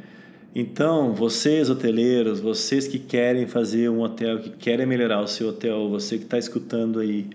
Então, 0.54 1.14
vocês 1.14 1.70
hoteleiros, 1.70 2.42
vocês 2.42 2.90
que 2.90 3.00
querem 3.00 3.48
fazer 3.48 3.90
um 3.90 4.02
hotel, 4.02 4.40
que 4.40 4.50
querem 4.50 4.86
melhorar 4.86 5.22
o 5.22 5.28
seu 5.28 5.48
hotel, 5.48 5.88
você 5.90 6.18
que 6.18 6.26
está 6.26 6.38
escutando 6.38 7.00
aí 7.00 7.26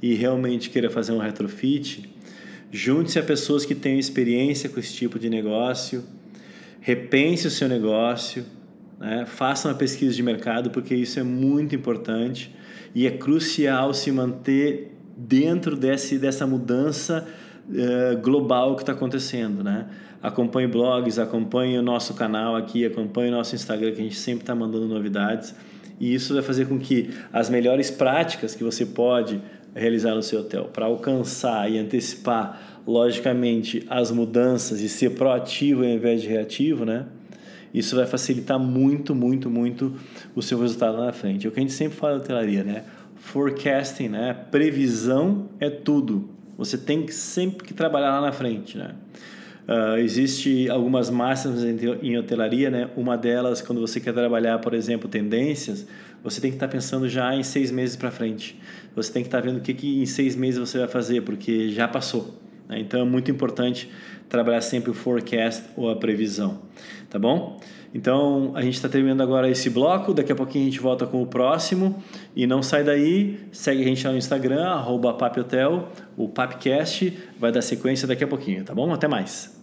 e 0.00 0.14
realmente 0.14 0.70
queira 0.70 0.88
fazer 0.88 1.10
um 1.10 1.18
retrofit, 1.18 2.08
junte-se 2.70 3.18
a 3.18 3.22
pessoas 3.22 3.64
que 3.64 3.74
tenham 3.74 3.98
experiência 3.98 4.68
com 4.68 4.78
esse 4.78 4.92
tipo 4.92 5.18
de 5.18 5.28
negócio, 5.28 6.04
repense 6.80 7.46
o 7.46 7.50
seu 7.50 7.68
negócio, 7.68 8.44
né? 8.98 9.24
faça 9.26 9.68
uma 9.68 9.74
pesquisa 9.74 10.14
de 10.14 10.22
mercado, 10.22 10.70
porque 10.70 10.94
isso 10.94 11.18
é 11.18 11.22
muito 11.22 11.74
importante 11.74 12.54
e 12.94 13.06
é 13.06 13.10
crucial 13.10 13.92
se 13.92 14.10
manter 14.10 14.96
dentro 15.16 15.76
desse, 15.76 16.18
dessa 16.18 16.46
mudança 16.46 17.26
uh, 17.68 18.20
global 18.20 18.76
que 18.76 18.82
está 18.82 18.92
acontecendo, 18.92 19.62
né? 19.62 19.86
acompanhe 20.22 20.66
blogs, 20.66 21.18
acompanhe 21.18 21.78
o 21.78 21.82
nosso 21.82 22.14
canal 22.14 22.54
aqui, 22.54 22.84
acompanhe 22.84 23.30
o 23.30 23.32
nosso 23.32 23.54
Instagram, 23.54 23.92
que 23.92 24.00
a 24.00 24.04
gente 24.04 24.16
sempre 24.16 24.42
está 24.42 24.54
mandando 24.54 24.86
novidades. 24.86 25.54
E 25.98 26.14
isso 26.14 26.32
vai 26.32 26.42
fazer 26.42 26.66
com 26.66 26.78
que 26.78 27.10
as 27.32 27.50
melhores 27.50 27.90
práticas 27.90 28.54
que 28.54 28.64
você 28.64 28.86
pode 28.86 29.40
realizar 29.74 30.14
no 30.14 30.22
seu 30.22 30.40
hotel 30.40 30.64
para 30.72 30.86
alcançar 30.86 31.70
e 31.70 31.78
antecipar, 31.78 32.80
logicamente, 32.86 33.86
as 33.88 34.10
mudanças 34.10 34.80
e 34.80 34.88
ser 34.88 35.10
proativo 35.10 35.82
ao 35.82 35.88
invés 35.88 36.22
de 36.22 36.28
reativo, 36.28 36.84
né? 36.84 37.06
Isso 37.72 37.94
vai 37.94 38.06
facilitar 38.06 38.58
muito, 38.58 39.14
muito, 39.14 39.48
muito 39.48 39.94
o 40.34 40.42
seu 40.42 40.58
resultado 40.58 40.98
lá 40.98 41.06
na 41.06 41.12
frente. 41.12 41.46
É 41.46 41.48
o 41.48 41.52
que 41.52 41.60
a 41.60 41.62
gente 41.62 41.72
sempre 41.72 41.96
fala 41.96 42.16
na 42.16 42.22
hotelaria, 42.22 42.64
né? 42.64 42.84
Forecasting, 43.16 44.08
né? 44.08 44.34
Previsão 44.50 45.48
é 45.60 45.70
tudo. 45.70 46.28
Você 46.58 46.76
tem 46.76 47.06
que 47.06 47.14
sempre 47.14 47.66
que 47.66 47.72
trabalhar 47.72 48.10
lá 48.10 48.20
na 48.20 48.32
frente, 48.32 48.76
né? 48.76 48.94
Uh, 49.70 49.98
existe 49.98 50.68
algumas 50.68 51.08
máximas 51.10 51.62
em 51.62 52.18
hotelaria, 52.18 52.68
né? 52.68 52.90
Uma 52.96 53.16
delas, 53.16 53.62
quando 53.62 53.80
você 53.80 54.00
quer 54.00 54.12
trabalhar, 54.12 54.58
por 54.58 54.74
exemplo, 54.74 55.08
tendências, 55.08 55.86
você 56.24 56.40
tem 56.40 56.50
que 56.50 56.56
estar 56.56 56.66
tá 56.66 56.72
pensando 56.72 57.08
já 57.08 57.32
em 57.36 57.44
seis 57.44 57.70
meses 57.70 57.94
para 57.94 58.10
frente. 58.10 58.60
Você 58.96 59.12
tem 59.12 59.22
que 59.22 59.28
estar 59.28 59.40
tá 59.40 59.46
vendo 59.46 59.58
o 59.58 59.60
que, 59.60 59.72
que 59.72 60.02
em 60.02 60.06
seis 60.06 60.34
meses 60.34 60.58
você 60.58 60.78
vai 60.78 60.88
fazer, 60.88 61.22
porque 61.22 61.68
já 61.68 61.86
passou. 61.86 62.34
Né? 62.68 62.80
Então 62.80 63.00
é 63.00 63.04
muito 63.04 63.30
importante 63.30 63.88
trabalhar 64.28 64.60
sempre 64.60 64.90
o 64.90 64.94
forecast 64.94 65.62
ou 65.76 65.88
a 65.88 65.94
previsão, 65.94 66.62
tá 67.08 67.16
bom? 67.16 67.60
Então 67.94 68.50
a 68.56 68.62
gente 68.62 68.74
está 68.74 68.88
terminando 68.88 69.20
agora 69.20 69.48
esse 69.48 69.70
bloco. 69.70 70.12
Daqui 70.12 70.32
a 70.32 70.36
pouquinho 70.36 70.64
a 70.64 70.68
gente 70.68 70.80
volta 70.80 71.06
com 71.06 71.22
o 71.22 71.26
próximo. 71.28 72.02
E 72.34 72.44
não 72.44 72.60
sai 72.60 72.82
daí, 72.82 73.38
segue 73.52 73.82
a 73.82 73.84
gente 73.84 74.04
lá 74.04 74.10
no 74.10 74.18
Instagram, 74.18 74.64
Paphotel, 75.16 75.88
o 76.16 76.28
Papcast, 76.28 77.16
vai 77.38 77.52
dar 77.52 77.62
sequência 77.62 78.08
daqui 78.08 78.24
a 78.24 78.28
pouquinho, 78.28 78.64
tá 78.64 78.74
bom? 78.74 78.92
Até 78.92 79.06
mais. 79.06 79.59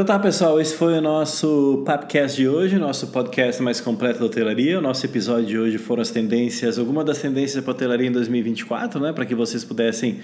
Então 0.00 0.16
tá, 0.16 0.18
pessoal, 0.18 0.58
esse 0.58 0.74
foi 0.74 0.96
o 0.96 1.00
nosso 1.02 1.82
Papcast 1.84 2.34
de 2.34 2.48
hoje, 2.48 2.78
nosso 2.78 3.08
podcast 3.08 3.62
mais 3.62 3.82
completo 3.82 4.18
da 4.18 4.24
hotelaria. 4.24 4.78
O 4.78 4.80
nosso 4.80 5.04
episódio 5.04 5.44
de 5.44 5.58
hoje 5.58 5.76
foram 5.76 6.00
as 6.00 6.08
tendências, 6.08 6.78
algumas 6.78 7.04
das 7.04 7.18
tendências 7.18 7.62
para 7.62 7.72
hotelaria 7.72 8.08
em 8.08 8.10
2024, 8.10 8.98
né, 8.98 9.12
para 9.12 9.26
que 9.26 9.34
vocês 9.34 9.62
pudessem 9.62 10.20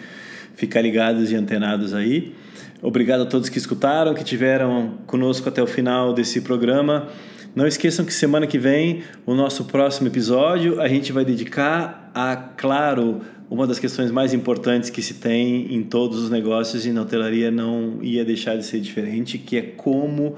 ficar 0.54 0.80
ligados 0.80 1.30
e 1.30 1.36
antenados 1.36 1.92
aí. 1.92 2.34
Obrigado 2.80 3.24
a 3.24 3.26
todos 3.26 3.50
que 3.50 3.58
escutaram, 3.58 4.14
que 4.14 4.24
tiveram 4.24 4.94
conosco 5.06 5.46
até 5.46 5.62
o 5.62 5.66
final 5.66 6.14
desse 6.14 6.40
programa. 6.40 7.08
Não 7.54 7.66
esqueçam 7.66 8.02
que 8.02 8.14
semana 8.14 8.46
que 8.46 8.58
vem, 8.58 9.02
o 9.26 9.34
nosso 9.34 9.66
próximo 9.66 10.08
episódio, 10.08 10.80
a 10.80 10.88
gente 10.88 11.12
vai 11.12 11.22
dedicar 11.22 12.10
a, 12.14 12.34
claro, 12.34 13.20
uma 13.48 13.66
das 13.66 13.78
questões 13.78 14.10
mais 14.10 14.34
importantes 14.34 14.90
que 14.90 15.00
se 15.00 15.14
tem 15.14 15.74
em 15.74 15.82
todos 15.82 16.18
os 16.24 16.30
negócios 16.30 16.84
e 16.84 16.90
na 16.90 17.02
hotelaria 17.02 17.50
não 17.50 18.02
ia 18.02 18.24
deixar 18.24 18.56
de 18.56 18.64
ser 18.64 18.80
diferente, 18.80 19.38
que 19.38 19.56
é 19.56 19.62
como 19.62 20.36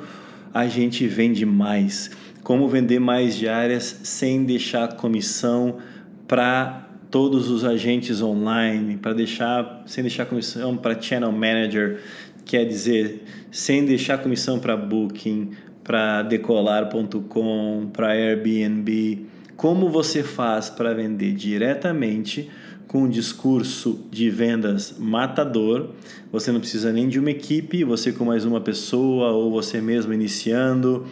a 0.53 0.66
gente 0.66 1.07
vende 1.07 1.47
mais, 1.47 2.11
como 2.42 2.68
vender 2.68 2.99
mais 2.99 3.37
diárias 3.37 4.01
sem 4.03 4.44
deixar 4.44 4.94
comissão 4.94 5.79
para 6.27 6.87
todos 7.11 7.49
os 7.49 7.64
agentes 7.64 8.21
online, 8.21 8.99
para 8.99 9.14
deixar 9.14 9.83
sem 9.87 10.03
deixar 10.03 10.27
comissão 10.27 10.77
para 10.77 11.01
channel 11.01 11.33
manager, 11.33 12.01
quer 12.44 12.64
dizer, 12.64 13.25
sem 13.51 13.85
deixar 13.85 14.18
comissão 14.18 14.59
para 14.59 14.77
Booking, 14.77 15.51
para 15.83 16.23
decolar.com, 16.23 17.88
para 17.90 18.09
Airbnb. 18.09 19.27
Como 19.57 19.88
você 19.88 20.23
faz 20.23 20.68
para 20.68 20.92
vender 20.94 21.33
diretamente 21.33 22.51
com 22.88 23.03
um 23.03 23.09
discurso 23.09 24.01
de 24.11 24.31
vendas 24.31 24.94
matador. 24.98 25.90
Você 26.33 26.51
não 26.51 26.59
precisa 26.59 26.90
nem 26.90 27.07
de 27.07 27.20
uma 27.20 27.31
equipe, 27.31 27.85
você 27.85 28.11
com 28.11 28.24
mais 28.24 28.46
uma 28.46 28.61
pessoa 28.61 29.31
ou 29.31 29.53
você 29.53 29.81
mesmo 29.81 30.12
iniciando, 30.12 31.07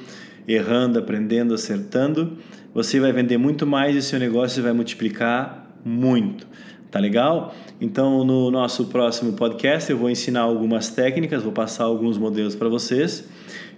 errando, 0.48 0.98
aprendendo, 0.98 1.52
acertando. 1.52 2.38
Você 2.74 2.98
vai 2.98 3.12
vender 3.12 3.36
muito 3.36 3.66
mais 3.66 3.94
e 3.94 4.02
seu 4.02 4.18
negócio 4.18 4.62
vai 4.62 4.72
multiplicar 4.72 5.70
muito. 5.84 6.46
Tá 6.90 6.98
legal? 6.98 7.54
Então, 7.78 8.24
no 8.24 8.50
nosso 8.50 8.86
próximo 8.86 9.34
podcast, 9.34 9.90
eu 9.90 9.98
vou 9.98 10.08
ensinar 10.08 10.40
algumas 10.40 10.88
técnicas, 10.88 11.42
vou 11.42 11.52
passar 11.52 11.84
alguns 11.84 12.16
modelos 12.16 12.54
para 12.54 12.70
vocês. 12.70 13.28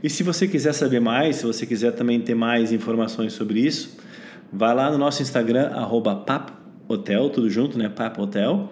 E 0.05 0.09
se 0.09 0.23
você 0.23 0.47
quiser 0.47 0.73
saber 0.73 1.01
mais, 1.01 1.37
se 1.37 1.47
você 1.47 1.67
quiser 1.67 1.93
também 1.93 2.21
ter 2.21 2.35
mais 2.35 2.71
informações 2.71 3.33
sobre 3.33 3.59
isso, 3.61 3.97
vai 4.53 4.73
lá 4.73 4.89
no 4.89 4.99
nosso 4.99 5.21
Instagram, 5.21 5.71
papo 6.25 6.58
Hotel, 6.89 7.29
tudo 7.29 7.51
junto, 7.51 7.77
né? 7.79 7.89
Papo 7.89 8.23
Hotel. 8.23 8.71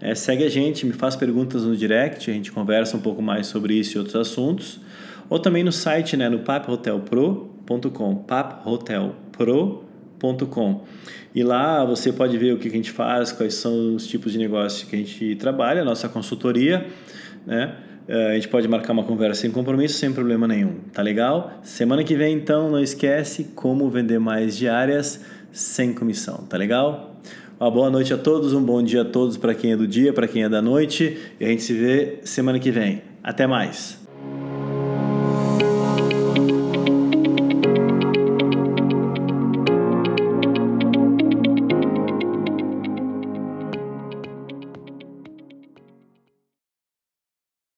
É, 0.00 0.14
segue 0.14 0.44
a 0.44 0.48
gente, 0.48 0.86
me 0.86 0.92
faz 0.92 1.16
perguntas 1.16 1.64
no 1.64 1.76
direct, 1.76 2.30
a 2.30 2.34
gente 2.34 2.52
conversa 2.52 2.96
um 2.96 3.00
pouco 3.00 3.20
mais 3.22 3.48
sobre 3.48 3.74
isso 3.74 3.96
e 3.96 3.98
outros 3.98 4.14
assuntos. 4.16 4.80
Ou 5.28 5.40
também 5.40 5.64
no 5.64 5.72
site, 5.72 6.16
né, 6.16 6.28
no 6.28 6.38
papohotelpro.com, 6.40 8.16
papohotelpro.com. 8.16 10.84
E 11.34 11.42
lá 11.42 11.84
você 11.84 12.12
pode 12.12 12.38
ver 12.38 12.54
o 12.54 12.58
que 12.58 12.68
a 12.68 12.70
gente 12.70 12.92
faz, 12.92 13.32
quais 13.32 13.54
são 13.54 13.96
os 13.96 14.06
tipos 14.06 14.30
de 14.32 14.38
negócio 14.38 14.86
que 14.86 14.94
a 14.94 14.98
gente 14.98 15.34
trabalha, 15.36 15.82
a 15.82 15.84
nossa 15.84 16.08
consultoria, 16.08 16.86
né? 17.44 17.74
É, 18.08 18.30
a 18.30 18.34
gente 18.34 18.46
pode 18.46 18.68
marcar 18.68 18.92
uma 18.92 19.02
conversa 19.02 19.40
sem 19.40 19.50
compromisso, 19.50 19.98
sem 19.98 20.12
problema 20.12 20.46
nenhum. 20.46 20.76
Tá 20.92 21.02
legal? 21.02 21.58
Semana 21.64 22.04
que 22.04 22.14
vem, 22.14 22.36
então, 22.36 22.70
não 22.70 22.80
esquece 22.80 23.50
como 23.56 23.90
vender 23.90 24.20
mais 24.20 24.56
diárias 24.56 25.24
sem 25.50 25.92
comissão. 25.92 26.44
Tá 26.48 26.56
legal? 26.56 27.15
Uma 27.58 27.70
boa 27.70 27.88
noite 27.88 28.12
a 28.12 28.18
todos, 28.18 28.52
um 28.52 28.62
bom 28.62 28.82
dia 28.82 29.00
a 29.00 29.04
todos 29.04 29.38
para 29.38 29.54
quem 29.54 29.72
é 29.72 29.76
do 29.76 29.88
dia, 29.88 30.12
para 30.12 30.28
quem 30.28 30.44
é 30.44 30.48
da 30.48 30.60
noite. 30.60 31.16
E 31.40 31.44
a 31.44 31.48
gente 31.48 31.62
se 31.62 31.72
vê 31.72 32.18
semana 32.22 32.58
que 32.58 32.70
vem. 32.70 33.00
Até 33.22 33.46
mais. 33.46 34.05